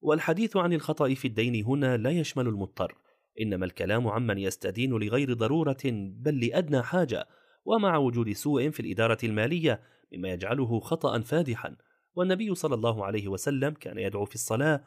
والحديث 0.00 0.56
عن 0.56 0.72
الخطأ 0.72 1.14
في 1.14 1.28
الدين 1.28 1.64
هنا 1.64 1.96
لا 1.96 2.10
يشمل 2.10 2.48
المضطر 2.48 2.98
إنما 3.40 3.64
الكلام 3.64 4.08
عمن 4.08 4.38
يستدين 4.38 4.90
لغير 4.90 5.32
ضرورة 5.32 5.82
بل 5.84 6.46
لأدنى 6.46 6.82
حاجة 6.82 7.28
ومع 7.64 7.96
وجود 7.96 8.32
سوء 8.32 8.70
في 8.70 8.80
الإدارة 8.80 9.18
المالية 9.24 9.82
مما 10.12 10.28
يجعله 10.28 10.80
خطأ 10.80 11.20
فادحا. 11.20 11.76
والنبي 12.14 12.54
صلى 12.54 12.74
الله 12.74 13.04
عليه 13.04 13.28
وسلم 13.28 13.74
كان 13.74 13.98
يدعو 13.98 14.24
في 14.24 14.34
الصلاة 14.34 14.84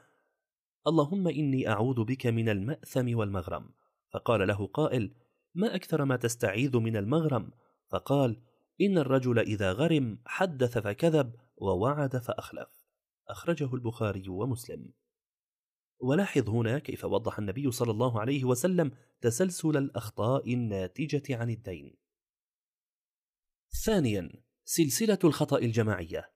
اللهم 0.87 1.27
إني 1.27 1.69
أعوذ 1.69 2.03
بك 2.03 2.27
من 2.27 2.49
المأثم 2.49 3.17
والمغرم. 3.17 3.69
فقال 4.13 4.47
له 4.47 4.67
قائل 4.67 5.11
ما 5.55 5.75
أكثر 5.75 6.05
ما 6.05 6.15
تستعيذ 6.15 6.77
من 6.77 6.97
المغرم؟ 6.97 7.51
فقال 7.89 8.41
إن 8.81 8.97
الرجل 8.97 9.39
إذا 9.39 9.71
غرم 9.71 10.19
حدث 10.25 10.77
فكذب 10.77 11.35
ووعد 11.57 12.17
فأخلف. 12.17 12.83
أخرجه 13.29 13.75
البخاري 13.75 14.29
ومسلم. 14.29 14.93
ولاحظ 15.99 16.49
هنا 16.49 16.79
كيف 16.79 17.05
وضح 17.05 17.39
النبي 17.39 17.71
صلى 17.71 17.91
الله 17.91 18.19
عليه 18.21 18.43
وسلم 18.43 18.91
تسلسل 19.21 19.77
الأخطاء 19.77 20.53
الناتجة 20.53 21.37
عن 21.37 21.49
الدين. 21.49 22.02
ثانيا 23.75 24.29
سلسلة 24.65 25.19
الخطأ 25.23 25.57
الجماعية. 25.57 26.33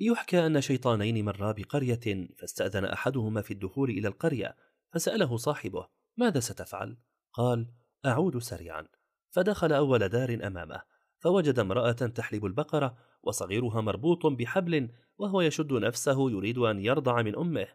يحكى 0.00 0.46
أن 0.46 0.60
شيطانين 0.60 1.24
مرا 1.24 1.52
بقرية 1.52 2.28
فاستأذن 2.38 2.84
أحدهما 2.84 3.42
في 3.42 3.50
الدخول 3.50 3.90
إلى 3.90 4.08
القرية 4.08 4.56
فسأله 4.92 5.36
صاحبه 5.36 5.88
ماذا 6.16 6.40
ستفعل؟ 6.40 6.96
قال 7.32 7.74
أعود 8.06 8.38
سريعا. 8.38 8.86
فدخل 9.30 9.72
أول 9.72 10.08
دار 10.08 10.46
أمامه 10.46 10.82
فوجد 11.18 11.58
امرأة 11.58 11.92
تحلب 11.92 12.44
البقرة 12.44 12.96
وصغيرها 13.22 13.80
مربوط 13.80 14.26
بحبل 14.26 14.90
وهو 15.18 15.40
يشد 15.40 15.72
نفسه 15.72 16.30
يريد 16.30 16.58
أن 16.58 16.84
يرضع 16.84 17.22
من 17.22 17.36
أمه. 17.36 17.68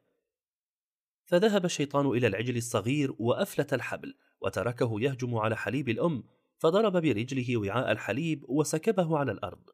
فذهب 1.26 1.66
الشيطان 1.66 2.06
إلى 2.06 2.28
العجل 2.28 2.58
الصغير 2.58 3.16
وأفلت 3.20 3.74
الحبل 3.74 4.16
وتركه 4.42 5.02
يهجم 5.02 5.36
على 5.36 5.58
حليب 5.58 5.90
الأم 5.90 6.24
فضرب 6.60 6.98
برجله 6.98 7.58
وعاء 7.58 7.92
الحليب 7.92 8.46
وسكبه 8.50 9.18
على 9.18 9.32
الأرض. 9.32 9.70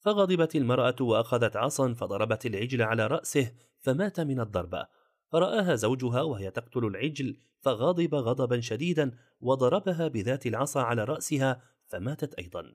فغضبت 0.00 0.56
المرأة 0.56 0.96
وأخذت 1.00 1.56
عصا 1.56 1.94
فضربت 1.94 2.46
العجل 2.46 2.82
على 2.82 3.06
رأسه 3.06 3.52
فمات 3.80 4.20
من 4.20 4.40
الضربة. 4.40 4.86
فرآها 5.32 5.74
زوجها 5.74 6.22
وهي 6.22 6.50
تقتل 6.50 6.84
العجل 6.84 7.40
فغضب 7.60 8.14
غضبا 8.14 8.60
شديدا 8.60 9.18
وضربها 9.40 10.08
بذات 10.08 10.46
العصا 10.46 10.80
على 10.80 11.04
رأسها 11.04 11.62
فماتت 11.88 12.34
أيضا. 12.34 12.74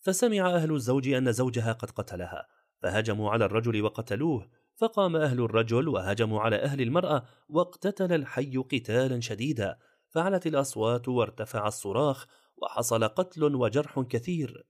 فسمع 0.00 0.54
أهل 0.54 0.72
الزوج 0.72 1.08
أن 1.08 1.32
زوجها 1.32 1.72
قد 1.72 1.90
قتلها 1.90 2.48
فهجموا 2.82 3.30
على 3.30 3.44
الرجل 3.44 3.82
وقتلوه. 3.82 4.50
فقام 4.76 5.16
أهل 5.16 5.40
الرجل 5.40 5.88
وهجموا 5.88 6.40
على 6.40 6.56
أهل 6.56 6.80
المرأة 6.80 7.24
واقتتل 7.48 8.12
الحي 8.12 8.56
قتالا 8.56 9.20
شديدا. 9.20 9.78
فعلت 10.08 10.46
الأصوات 10.46 11.08
وارتفع 11.08 11.66
الصراخ 11.66 12.26
وحصل 12.56 13.04
قتل 13.04 13.54
وجرح 13.54 14.00
كثير. 14.00 14.66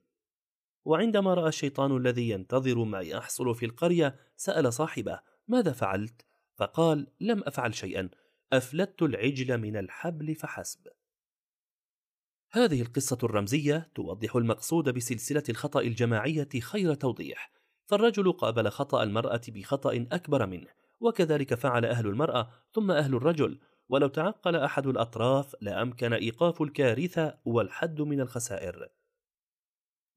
وعندما 0.85 1.35
رأى 1.35 1.49
الشيطان 1.49 1.97
الذي 1.97 2.31
ينتظر 2.31 2.85
ما 2.85 3.01
يحصل 3.01 3.55
في 3.55 3.67
القرية 3.67 4.17
سأل 4.37 4.73
صاحبه 4.73 5.21
ماذا 5.49 5.73
فعلت؟ 5.73 6.27
فقال 6.57 7.07
لم 7.21 7.43
أفعل 7.45 7.75
شيئا 7.75 8.11
أفلت 8.53 9.03
العجل 9.03 9.59
من 9.59 9.77
الحبل 9.77 10.35
فحسب. 10.35 10.89
هذه 12.51 12.83
القصة 12.83 13.19
الرمزية 13.23 13.91
توضح 13.95 14.37
المقصود 14.37 14.89
بسلسلة 14.89 15.43
الخطأ 15.49 15.81
الجماعية 15.81 16.49
خير 16.61 16.95
توضيح. 16.95 17.59
فالرجل 17.89 18.33
قابل 18.33 18.69
خطأ 18.69 19.03
المرأة 19.03 19.41
بخطأ 19.49 20.07
أكبر 20.13 20.47
منه 20.47 20.69
وكذلك 21.01 21.55
فعل 21.55 21.85
أهل 21.85 22.07
المرأة 22.07 22.51
ثم 22.73 22.91
أهل 22.91 23.15
الرجل 23.15 23.59
ولو 23.89 24.09
تعقل 24.09 24.57
أحد 24.57 24.87
الأطراف 24.87 25.57
لأمكن 25.61 26.13
إيقاف 26.13 26.63
الكارثة 26.63 27.39
والحد 27.45 28.01
من 28.01 28.21
الخسائر. 28.21 28.89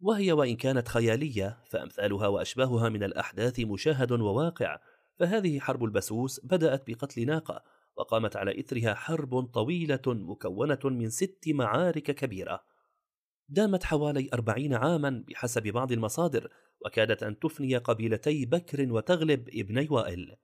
وهي 0.01 0.31
وإن 0.31 0.55
كانت 0.55 0.87
خيالية 0.87 1.57
فأمثالها 1.69 2.27
وأشباهها 2.27 2.89
من 2.89 3.03
الأحداث 3.03 3.59
مشاهد 3.59 4.11
وواقع 4.11 4.79
فهذه 5.19 5.59
حرب 5.59 5.83
البسوس 5.83 6.45
بدأت 6.45 6.83
بقتل 6.87 7.25
ناقة 7.25 7.63
وقامت 7.97 8.35
على 8.35 8.59
إثرها 8.59 8.93
حرب 8.93 9.45
طويلة 9.45 10.01
مكونة 10.07 10.79
من 10.83 11.09
ست 11.09 11.43
معارك 11.47 12.03
كبيرة. 12.03 12.63
دامت 13.49 13.83
حوالي 13.83 14.29
أربعين 14.33 14.73
عاما 14.73 15.23
بحسب 15.27 15.63
بعض 15.63 15.91
المصادر 15.91 16.51
وكادت 16.85 17.23
أن 17.23 17.39
تفني 17.39 17.77
قبيلتي 17.77 18.45
بكر 18.45 18.93
وتغلب 18.93 19.49
ابني 19.49 19.87
وائل. 19.89 20.35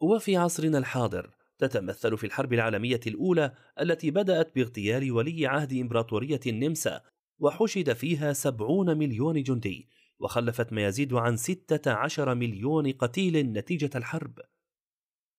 وفي 0.00 0.36
عصرنا 0.36 0.78
الحاضر 0.78 1.43
تتمثل 1.58 2.16
في 2.16 2.24
الحرب 2.26 2.52
العالمية 2.52 3.00
الأولى 3.06 3.54
التي 3.80 4.10
بدأت 4.10 4.54
باغتيال 4.54 5.12
ولي 5.12 5.46
عهد 5.46 5.72
إمبراطورية 5.72 6.40
النمسا 6.46 7.00
وحشد 7.38 7.92
فيها 7.92 8.32
سبعون 8.32 8.98
مليون 8.98 9.42
جندي 9.42 9.88
وخلفت 10.18 10.72
ما 10.72 10.84
يزيد 10.84 11.14
عن 11.14 11.36
ستة 11.36 11.92
عشر 11.92 12.34
مليون 12.34 12.92
قتيل 12.92 13.52
نتيجة 13.52 13.90
الحرب. 13.94 14.40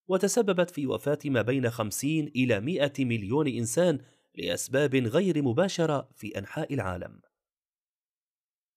وتسببت 0.07 0.69
في 0.69 0.87
وفاة 0.87 1.19
ما 1.25 1.41
بين 1.41 1.69
خمسين 1.69 2.31
إلى 2.35 2.59
مئة 2.59 3.05
مليون 3.05 3.47
إنسان 3.47 3.99
لأسباب 4.35 4.95
غير 4.95 5.41
مباشرة 5.41 6.09
في 6.15 6.37
أنحاء 6.37 6.73
العالم. 6.73 7.21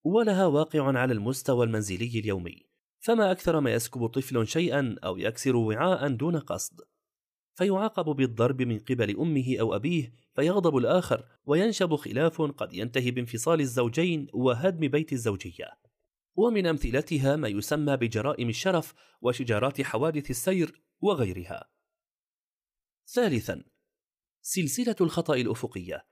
ولها 0.05 0.46
واقع 0.46 0.98
على 0.98 1.12
المستوى 1.12 1.66
المنزلي 1.66 2.20
اليومي 2.20 2.66
فما 3.01 3.33
أكثر 3.33 3.61
ما 3.61 3.72
يسكب 3.72 4.07
طفل 4.07 4.46
شيئا 4.46 4.96
أو 5.05 5.16
يكسر 5.18 5.57
وعاء 5.57 6.09
دون 6.09 6.37
قصد. 6.37 6.81
فيعاقب 7.59 8.05
بالضرب 8.05 8.62
من 8.62 8.79
قبل 8.79 9.16
أمه 9.16 9.57
أو 9.61 9.75
أبيه 9.75 10.12
فيغضب 10.35 10.77
الآخر 10.77 11.25
وينشب 11.47 11.97
خلاف 11.97 12.42
قد 12.42 12.75
ينتهي 12.75 13.11
بانفصال 13.11 13.61
الزوجين 13.61 14.27
وهدم 14.33 14.88
بيت 14.88 15.12
الزوجية. 15.12 15.79
ومن 16.35 16.66
أمثلتها 16.66 17.37
ما 17.37 17.49
يسمى 17.49 17.97
بجرائم 17.97 18.49
الشرف 18.49 18.94
وشجارات 19.21 19.83
حوادث 19.83 20.31
السير 20.31 20.83
وغيرها. 21.01 21.71
ثالثا 23.07 23.64
سلسلة 24.42 24.97
الخطأ 25.01 25.35
الأفقية. 25.35 26.07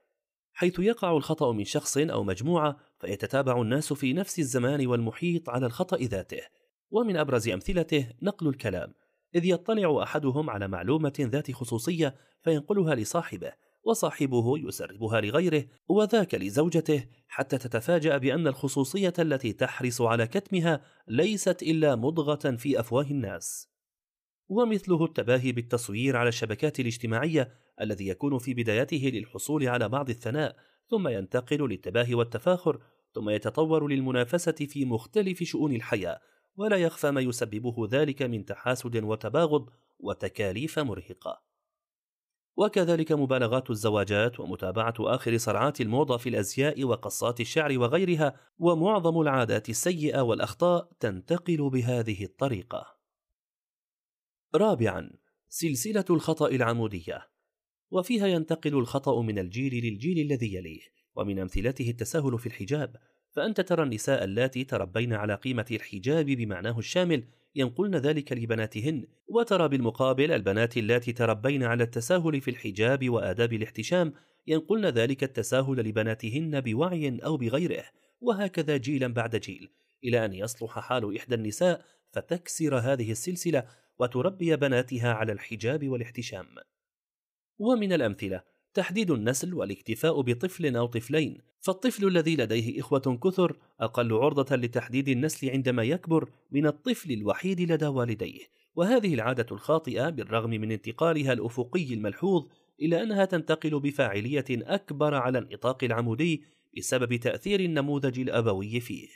حيث 0.53 0.79
يقع 0.79 1.17
الخطأ 1.17 1.51
من 1.51 1.63
شخص 1.63 1.97
أو 1.97 2.23
مجموعة 2.23 2.77
فيتتابع 2.99 3.61
الناس 3.61 3.93
في 3.93 4.13
نفس 4.13 4.39
الزمان 4.39 4.87
والمحيط 4.87 5.49
على 5.49 5.65
الخطأ 5.65 5.97
ذاته. 5.97 6.41
ومن 6.89 7.17
أبرز 7.17 7.49
أمثلته 7.49 8.09
نقل 8.21 8.47
الكلام. 8.47 8.93
إذ 9.35 9.45
يطلع 9.45 10.03
أحدهم 10.03 10.49
على 10.49 10.67
معلومة 10.67 11.13
ذات 11.19 11.51
خصوصية 11.51 12.15
فينقلها 12.43 12.95
لصاحبه 12.95 13.53
وصاحبه 13.83 14.57
يسربها 14.57 15.21
لغيره 15.21 15.65
وذاك 15.87 16.35
لزوجته 16.35 17.05
حتى 17.27 17.57
تتفاجأ 17.57 18.17
بأن 18.17 18.47
الخصوصية 18.47 19.13
التي 19.19 19.53
تحرص 19.53 20.01
على 20.01 20.27
كتمها 20.27 20.81
ليست 21.07 21.63
إلا 21.63 21.95
مضغة 21.95 22.55
في 22.55 22.79
أفواه 22.79 23.05
الناس. 23.11 23.69
ومثله 24.49 25.05
التباهي 25.05 25.51
بالتصوير 25.51 26.17
على 26.17 26.29
الشبكات 26.29 26.79
الاجتماعية 26.79 27.53
الذي 27.81 28.07
يكون 28.07 28.37
في 28.37 28.53
بدايته 28.53 29.11
للحصول 29.13 29.67
على 29.67 29.89
بعض 29.89 30.09
الثناء 30.09 30.55
ثم 30.89 31.07
ينتقل 31.07 31.69
للتباهي 31.69 32.15
والتفاخر 32.15 32.79
ثم 33.13 33.29
يتطور 33.29 33.87
للمنافسة 33.87 34.51
في 34.51 34.85
مختلف 34.85 35.43
شؤون 35.43 35.75
الحياة. 35.75 36.19
ولا 36.57 36.77
يخفى 36.77 37.11
ما 37.11 37.21
يسببه 37.21 37.87
ذلك 37.91 38.21
من 38.21 38.45
تحاسد 38.45 39.03
وتباغض 39.03 39.69
وتكاليف 39.99 40.79
مرهقة. 40.79 41.47
وكذلك 42.57 43.11
مبالغات 43.11 43.69
الزواجات 43.69 44.39
ومتابعة 44.39 44.93
آخر 44.99 45.37
صرعات 45.37 45.81
الموضة 45.81 46.17
في 46.17 46.29
الأزياء 46.29 46.83
وقصات 46.83 47.39
الشعر 47.39 47.77
وغيرها 47.77 48.39
ومعظم 48.57 49.21
العادات 49.21 49.69
السيئة 49.69 50.21
والأخطاء 50.21 50.89
تنتقل 50.99 51.69
بهذه 51.69 52.23
الطريقة. 52.23 52.97
رابعا 54.55 55.09
سلسلة 55.49 56.05
الخطأ 56.09 56.47
العمودية. 56.47 57.29
وفيها 57.91 58.27
ينتقل 58.27 58.77
الخطأ 58.77 59.21
من 59.21 59.39
الجيل 59.39 59.85
للجيل 59.85 60.31
الذي 60.31 60.55
يليه 60.55 60.81
ومن 61.15 61.39
أمثلته 61.39 61.89
التساهل 61.89 62.39
في 62.39 62.45
الحجاب. 62.45 62.95
فأنت 63.37 63.61
ترى 63.61 63.83
النساء 63.83 64.23
اللاتي 64.23 64.63
تربين 64.63 65.13
على 65.13 65.35
قيمة 65.35 65.65
الحجاب 65.71 66.25
بمعناه 66.25 66.79
الشامل 66.79 67.23
ينقلن 67.55 67.95
ذلك 67.95 68.33
لبناتهن. 68.33 69.07
وترى 69.27 69.67
بالمقابل 69.67 70.31
البنات 70.31 70.77
اللاتي 70.77 71.13
تربين 71.13 71.63
على 71.63 71.83
التساهل 71.83 72.41
في 72.41 72.51
الحجاب 72.51 73.09
وآداب 73.09 73.53
الاحتشام 73.53 74.13
ينقلن 74.47 74.85
ذلك 74.85 75.23
التساهل 75.23 75.77
لبناتهن 75.77 76.61
بوعي 76.61 77.19
أو 77.25 77.37
بغيره. 77.37 77.83
وهكذا 78.21 78.77
جيلا 78.77 79.07
بعد 79.07 79.35
جيل. 79.35 79.69
إلى 80.03 80.25
أن 80.25 80.33
يصلح 80.33 80.79
حال 80.79 81.17
إحدى 81.17 81.35
النساء 81.35 81.85
فتكسر 82.11 82.77
هذه 82.77 83.11
السلسلة 83.11 83.63
وتربي 83.99 84.55
بناتها 84.55 85.13
على 85.13 85.31
الحجاب 85.31 85.89
والاحتشام. 85.89 86.45
ومن 87.59 87.93
الأمثلة 87.93 88.43
تحديد 88.77 89.11
النسل 89.11 89.53
والاكتفاء 89.53 90.21
بطفل 90.21 90.75
أو 90.75 90.85
طفلين 90.85 91.37
فالطفل 91.59 92.07
الذي 92.07 92.35
لديه 92.35 92.79
إخوة 92.79 93.19
كثر 93.23 93.57
أقل 93.79 94.13
عرضة 94.13 94.55
لتحديد 94.55 95.09
النسل 95.09 95.49
عندما 95.49 95.83
يكبر 95.83 96.29
من 96.51 96.67
الطفل 96.67 97.11
الوحيد 97.11 97.61
لدى 97.61 97.85
والديه 97.87 98.41
وهذه 98.75 99.13
العادة 99.13 99.45
الخاطئة 99.51 100.09
بالرغم 100.09 100.49
من 100.49 100.71
انتقالها 100.71 101.33
الأفقي 101.33 101.93
الملحوظ 101.93 102.47
إلى 102.81 103.03
أنها 103.03 103.25
تنتقل 103.25 103.79
بفاعلية 103.79 104.45
أكبر 104.49 105.13
على 105.13 105.39
النطاق 105.39 105.83
العمودي 105.83 106.43
بسبب 106.77 107.15
تأثير 107.15 107.59
النموذج 107.59 108.19
الأبوي 108.19 108.79
فيه. 108.79 109.07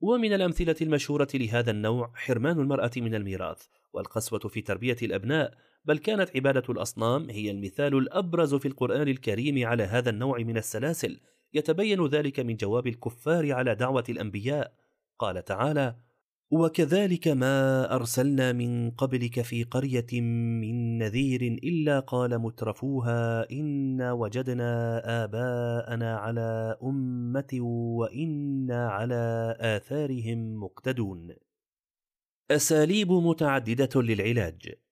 ومن 0.00 0.32
الأمثلة 0.32 0.76
المشهورة 0.82 1.28
لهذا 1.34 1.70
النوع 1.70 2.12
حرمان 2.14 2.60
المرأة 2.60 2.90
من 2.96 3.14
الميراث 3.14 3.62
والقسوة 3.92 4.38
في 4.38 4.60
تربية 4.60 4.96
الأبناء 5.02 5.54
بل 5.86 5.98
كانت 5.98 6.36
عبادة 6.36 6.62
الأصنام 6.68 7.30
هي 7.30 7.50
المثال 7.50 7.94
الأبرز 7.98 8.54
في 8.54 8.68
القرآن 8.68 9.08
الكريم 9.08 9.66
على 9.66 9.82
هذا 9.82 10.10
النوع 10.10 10.38
من 10.38 10.56
السلاسل 10.56 11.20
يتبين 11.54 12.06
ذلك 12.06 12.40
من 12.40 12.56
جواب 12.56 12.86
الكفار 12.86 13.52
على 13.52 13.74
دعوة 13.74 14.04
الأنبياء. 14.08 14.72
قال 15.18 15.44
تعالى 15.44 15.96
وكذلك 16.50 17.28
ما 17.28 17.94
أرسلنا 17.94 18.52
من 18.52 18.90
قبلك 18.90 19.42
في 19.42 19.64
قرية 19.64 20.20
من 20.60 20.98
نذير 20.98 21.42
إلا 21.42 22.00
قال 22.00 22.38
مترفوها 22.38 23.50
إنا 23.50 24.12
وجدنا 24.12 25.02
آباءنا 25.24 26.16
على 26.16 26.76
أمة 26.82 27.58
وإنا 27.98 28.88
على 28.88 29.56
آثارهم 29.60 30.60
مقتدون. 30.62 31.34
أساليب 32.50 33.12
متعددة 33.12 34.02
للعلاج. 34.02 34.85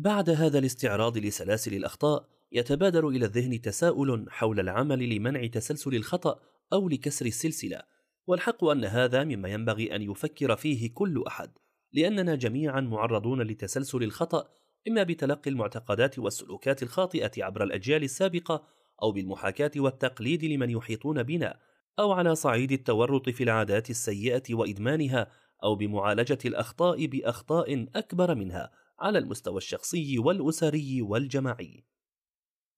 بعد 0.00 0.30
هذا 0.30 0.58
الاستعراض 0.58 1.18
لسلاسل 1.18 1.74
الأخطاء 1.74 2.28
يتبادر 2.52 3.08
إلى 3.08 3.24
الذهن 3.24 3.60
تساؤل 3.60 4.26
حول 4.30 4.60
العمل 4.60 5.08
لمنع 5.16 5.46
تسلسل 5.46 5.94
الخطأ 5.94 6.40
أو 6.72 6.88
لكسر 6.88 7.26
السلسلة. 7.26 7.82
والحق 8.26 8.64
أن 8.64 8.84
هذا 8.84 9.24
مما 9.24 9.48
ينبغي 9.48 9.96
أن 9.96 10.02
يفكر 10.02 10.56
فيه 10.56 10.94
كل 10.94 11.24
أحد 11.26 11.50
لأننا 11.92 12.34
جميعا 12.34 12.80
معرضون 12.80 13.42
لتسلسل 13.42 14.02
الخطأ 14.02 14.48
إما 14.88 15.02
بتلقي 15.02 15.50
المعتقدات 15.50 16.18
والسلوكات 16.18 16.82
الخاطئة 16.82 17.30
عبر 17.44 17.62
الأجيال 17.64 18.02
السابقة 18.02 18.66
أو 19.02 19.12
بالمحاكاة 19.12 19.70
والتقليد 19.76 20.44
لمن 20.44 20.70
يحيطون 20.70 21.22
بنا 21.22 21.58
أو 21.98 22.12
على 22.12 22.34
صعيد 22.34 22.72
التورط 22.72 23.28
في 23.28 23.44
العادات 23.44 23.90
السيئة 23.90 24.42
وإدمانها 24.54 25.30
أو 25.64 25.74
بمعالجة 25.74 26.38
الأخطاء 26.44 27.06
بأخطاء 27.06 27.86
أكبر 27.96 28.34
منها. 28.34 28.70
على 29.00 29.18
المستوى 29.18 29.56
الشخصي 29.56 30.18
والأسري 30.18 31.02
والجماعي. 31.02 31.84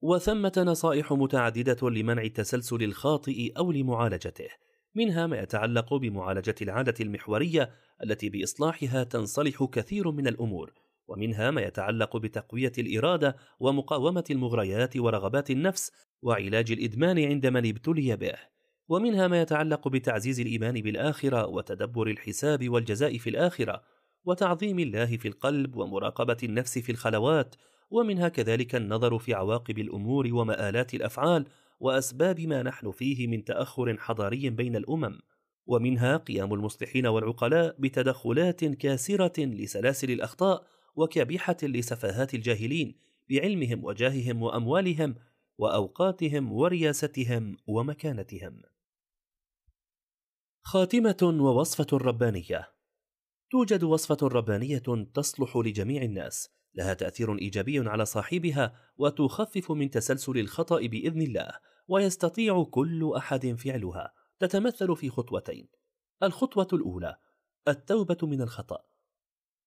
وثمة 0.00 0.52
نصائح 0.56 1.12
متعددة 1.12 1.90
لمنع 1.90 2.26
تسلسل 2.26 2.82
الخاطئ 2.82 3.52
أو 3.56 3.72
لمعالجته، 3.72 4.48
منها 4.94 5.26
ما 5.26 5.38
يتعلق 5.38 5.94
بمعالجة 5.94 6.54
العادة 6.62 6.94
المحورية 7.00 7.70
التي 8.02 8.28
بإصلاحها 8.28 9.04
تنصلح 9.04 9.64
كثير 9.64 10.10
من 10.10 10.28
الأمور، 10.28 10.72
ومنها 11.08 11.50
ما 11.50 11.60
يتعلق 11.60 12.16
بتقوية 12.16 12.72
الإرادة 12.78 13.36
ومقاومة 13.60 14.24
المغريات 14.30 14.96
ورغبات 14.96 15.50
النفس 15.50 15.92
وعلاج 16.22 16.72
الإدمان 16.72 17.18
عند 17.18 17.46
من 17.46 17.68
ابتلي 17.68 18.16
به. 18.16 18.34
ومنها 18.88 19.28
ما 19.28 19.40
يتعلق 19.40 19.88
بتعزيز 19.88 20.40
الإيمان 20.40 20.74
بالآخرة 20.74 21.46
وتدبر 21.46 22.06
الحساب 22.06 22.68
والجزاء 22.68 23.18
في 23.18 23.30
الآخرة 23.30 23.82
وتعظيم 24.24 24.78
الله 24.78 25.16
في 25.16 25.28
القلب 25.28 25.76
ومراقبة 25.76 26.36
النفس 26.42 26.78
في 26.78 26.92
الخلوات 26.92 27.54
ومنها 27.90 28.28
كذلك 28.28 28.74
النظر 28.74 29.18
في 29.18 29.34
عواقب 29.34 29.78
الأمور 29.78 30.28
ومآلات 30.32 30.94
الأفعال 30.94 31.46
وأسباب 31.80 32.40
ما 32.40 32.62
نحن 32.62 32.90
فيه 32.90 33.26
من 33.26 33.44
تأخر 33.44 33.96
حضاري 33.98 34.50
بين 34.50 34.76
الأمم. 34.76 35.18
ومنها 35.66 36.16
قيام 36.16 36.54
المصلحين 36.54 37.06
والعقلاء 37.06 37.76
بتدخلات 37.78 38.64
كاسرة 38.64 39.44
لسلاسل 39.44 40.10
الأخطاء 40.10 40.66
وكبيحة 40.96 41.56
لسفاهات 41.62 42.34
الجاهلين 42.34 42.94
بعلمهم 43.30 43.84
وجاههم 43.84 44.42
وأموالهم 44.42 45.14
وأوقاتهم 45.58 46.52
ورياستهم 46.52 47.56
ومكانتهم. 47.66 48.62
خاتمة 50.62 51.18
ووصفة 51.22 51.98
ربانية. 51.98 52.79
توجد 53.50 53.84
وصفة 53.84 54.28
ربانية 54.28 54.82
تصلح 55.14 55.56
لجميع 55.56 56.02
الناس 56.02 56.50
لها 56.74 56.94
تأثير 56.94 57.38
إيجابي 57.38 57.88
على 57.88 58.04
صاحبها 58.04 58.74
وتخفف 58.96 59.72
من 59.72 59.90
تسلسل 59.90 60.38
الخطأ 60.38 60.86
بإذن 60.86 61.22
الله 61.22 61.50
ويستطيع 61.88 62.64
كل 62.64 63.12
أحد 63.16 63.46
فعلها 63.46 64.12
تتمثل 64.38 64.96
في 64.96 65.10
خطوتين. 65.10 65.68
الخطوة 66.22 66.68
الأولى 66.72 67.16
التوبة 67.68 68.18
من 68.22 68.42
الخطأ. 68.42 68.78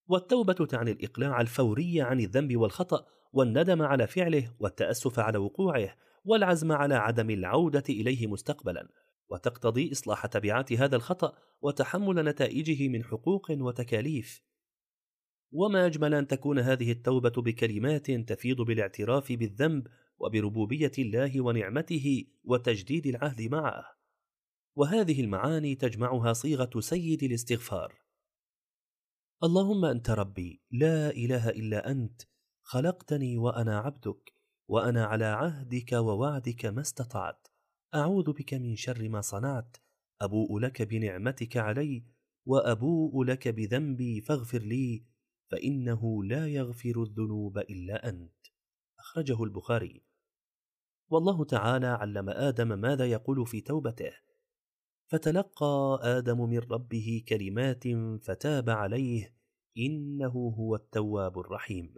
والتوبة 0.07 0.53
تعني 0.53 0.91
الإقلاع 0.91 1.41
الفوري 1.41 2.01
عن 2.01 2.19
الذنب 2.19 2.57
والخطأ 2.57 3.05
والندم 3.33 3.81
على 3.81 4.07
فعله 4.07 4.53
والتأسف 4.59 5.19
على 5.19 5.37
وقوعه 5.37 5.95
والعزم 6.25 6.71
على 6.71 6.95
عدم 6.95 7.29
العودة 7.29 7.83
إليه 7.89 8.27
مستقبلا. 8.27 8.89
وتقتضي 9.33 9.91
إصلاح 9.91 10.25
تبعات 10.25 10.73
هذا 10.73 10.95
الخطأ 10.95 11.37
وتحمل 11.61 12.25
نتائجه 12.25 12.87
من 12.87 13.03
حقوق 13.03 13.51
وتكاليف. 13.51 14.43
وما 15.51 15.85
أجمل 15.85 16.13
أن 16.13 16.27
تكون 16.27 16.59
هذه 16.59 16.91
التوبة 16.91 17.41
بكلمات 17.41 18.11
تفيض 18.11 18.61
بالاعتراف 18.61 19.31
بالذنب 19.31 19.87
وبربوبية 20.17 20.91
الله 20.99 21.41
ونعمته 21.41 22.25
وتجديد 22.43 23.07
العهد 23.07 23.41
معه. 23.41 23.85
وهذه 24.75 25.21
المعاني 25.21 25.75
تجمعها 25.75 26.33
صيغة 26.33 26.79
سيد 26.79 27.23
الاستغفار. 27.23 28.03
اللهم 29.43 29.85
أنت 29.85 30.09
ربي 30.09 30.61
لا 30.71 31.09
إله 31.09 31.49
إلا 31.49 31.91
أنت 31.91 32.21
خلقتني 32.61 33.37
وأنا 33.37 33.79
عبدك 33.79 34.33
وأنا 34.67 35.05
على 35.05 35.25
عهدك 35.25 35.91
ووعدك 35.93 36.65
ما 36.65 36.81
استطعت 36.81 37.47
أعوذ 37.95 38.31
بك 38.33 38.53
من 38.53 38.75
شر 38.75 39.09
ما 39.09 39.21
صنعت 39.21 39.77
أبوء 40.21 40.59
لك 40.59 40.81
بنعمتك 40.81 41.57
علي 41.57 42.03
وأبوء 42.45 43.23
لك 43.23 43.47
بذنبي 43.47 44.21
فاغفر 44.21 44.59
لي 44.59 45.05
فإنه 45.51 46.23
لا 46.23 46.47
يغفر 46.47 47.03
الذنوب 47.03 47.57
إلا 47.57 48.09
أنت. 48.09 48.33
أخرجه 48.99 49.43
البخاري. 49.43 50.03
والله 51.09 51.45
تعالى 51.45 51.87
علم 51.87 52.29
آدم 52.29 52.79
ماذا 52.79 53.05
يقول 53.05 53.47
في 53.47 53.61
توبته. 53.61 54.13
فتلقى 55.07 55.99
آدم 56.03 56.49
من 56.49 56.59
ربه 56.59 57.23
كلمات 57.27 57.83
فتاب 58.23 58.69
عليه 58.69 59.35
إنه 59.77 60.53
هو 60.57 60.75
التواب 60.75 61.39
الرحيم. 61.39 61.93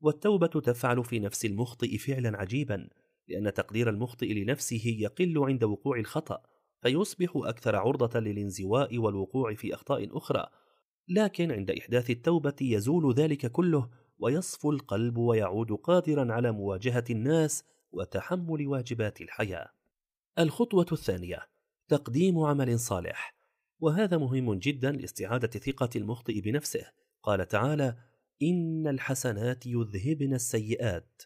والتوبة 0.00 0.60
تفعل 0.60 1.04
في 1.04 1.20
نفس 1.20 1.44
المخطئ 1.44 1.98
فعلا 1.98 2.38
عجيبا 2.38 2.88
لأن 3.28 3.52
تقدير 3.54 3.90
المخطئ 3.90 4.34
لنفسه 4.34 4.82
يقل 4.86 5.38
عند 5.38 5.64
وقوع 5.64 5.98
الخطأ 5.98 6.42
فيصبح 6.82 7.32
أكثر 7.36 7.76
عرضة 7.76 8.20
للانزواء 8.20 8.98
والوقوع 8.98 9.54
في 9.54 9.74
أخطاء 9.74 10.16
أخرى. 10.16 10.46
لكن 11.08 11.52
عند 11.52 11.70
إحداث 11.70 12.10
التوبة 12.10 12.56
يزول 12.60 13.14
ذلك 13.14 13.52
كله 13.52 13.90
ويصفو 14.18 14.70
القلب 14.70 15.18
ويعود 15.18 15.72
قادرا 15.72 16.32
على 16.32 16.52
مواجهة 16.52 17.04
الناس 17.10 17.64
وتحمل 17.92 18.66
واجبات 18.66 19.20
الحياة. 19.20 19.68
الخطوة 20.38 20.86
الثانية 20.92 21.38
تقديم 21.88 22.38
عمل 22.38 22.78
صالح، 22.78 23.34
وهذا 23.80 24.18
مهم 24.18 24.54
جدا 24.54 24.92
لاستعادة 24.92 25.60
ثقة 25.60 25.88
المخطئ 25.96 26.40
بنفسه، 26.40 26.86
قال 27.22 27.48
تعالى: 27.48 27.96
إن 28.42 28.86
الحسنات 28.86 29.66
يذهبن 29.66 30.34
السيئات، 30.34 31.22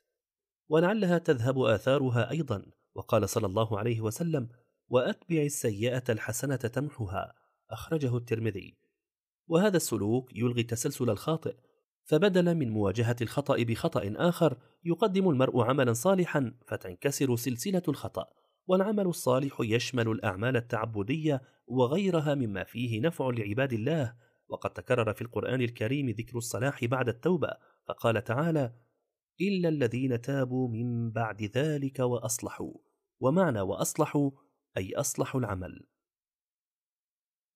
ولعلها 0.68 1.18
تذهب 1.18 1.58
آثارها 1.58 2.30
أيضا. 2.30 2.62
وقال 2.94 3.28
صلى 3.28 3.46
الله 3.46 3.78
عليه 3.78 4.00
وسلم 4.00 4.48
وأتبع 4.88 5.42
السيئة 5.42 6.04
الحسنة 6.08 6.56
تمحها. 6.56 7.34
أخرجه 7.70 8.16
الترمذي. 8.16 8.76
وهذا 9.46 9.76
السلوك 9.76 10.36
يلغي 10.36 10.62
تسلسل 10.62 11.10
الخاطئ. 11.10 11.56
فبدلا 12.04 12.54
من 12.54 12.70
مواجهة 12.70 13.16
الخطأ 13.22 13.62
بخطأ 13.62 14.14
آخر 14.16 14.56
يقدم 14.84 15.28
المرء 15.30 15.60
عملا 15.60 15.92
صالحا 15.92 16.54
فتنكسر 16.68 17.36
سلسلة 17.36 17.82
الخطأ. 17.88 18.26
والعمل 18.66 19.06
الصالح 19.06 19.56
يشمل 19.60 20.08
الأعمال 20.08 20.56
التعبدية 20.56 21.42
وغيرها 21.66 22.34
مما 22.34 22.64
فيه 22.64 23.00
نفع 23.00 23.30
لعباد 23.30 23.72
الله. 23.72 24.14
وقد 24.48 24.70
تكرر 24.70 25.12
في 25.12 25.22
القرآن 25.22 25.60
الكريم 25.60 26.10
ذكر 26.10 26.36
الصلاح 26.38 26.84
بعد 26.84 27.08
التوبة. 27.08 27.50
فقال 27.88 28.24
تعالى 28.24 28.72
إلا 29.40 29.68
الذين 29.68 30.20
تابوا 30.20 30.68
من 30.68 31.10
بعد 31.10 31.42
ذلك 31.42 31.98
وأصلحوا. 31.98 32.74
ومعنى 33.20 33.60
وأصلحوا 33.60 34.30
أي 34.76 34.94
أصلحوا 34.94 35.40
العمل. 35.40 35.86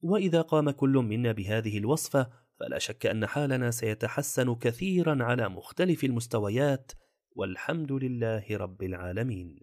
وإذا 0.03 0.43
قام 0.43 0.71
كل 0.71 0.93
منا 0.93 1.33
بهذه 1.33 1.79
الوصفة 1.79 2.31
فلا 2.61 2.79
شك 2.79 3.07
أن 3.07 3.27
حالنا 3.27 3.71
سيتحسن 3.71 4.55
كثيرا 4.55 5.25
على 5.25 5.49
مختلف 5.49 6.05
المستويات. 6.05 6.93
والحمد 7.37 7.93
لله 7.93 8.45
رب 8.51 8.83
العالمين. 8.83 9.61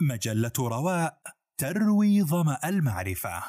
مجلة 0.00 0.52
رواء 0.58 1.22
تروي 1.58 2.22
ظمأ 2.22 2.68
المعرفة. 2.68 3.42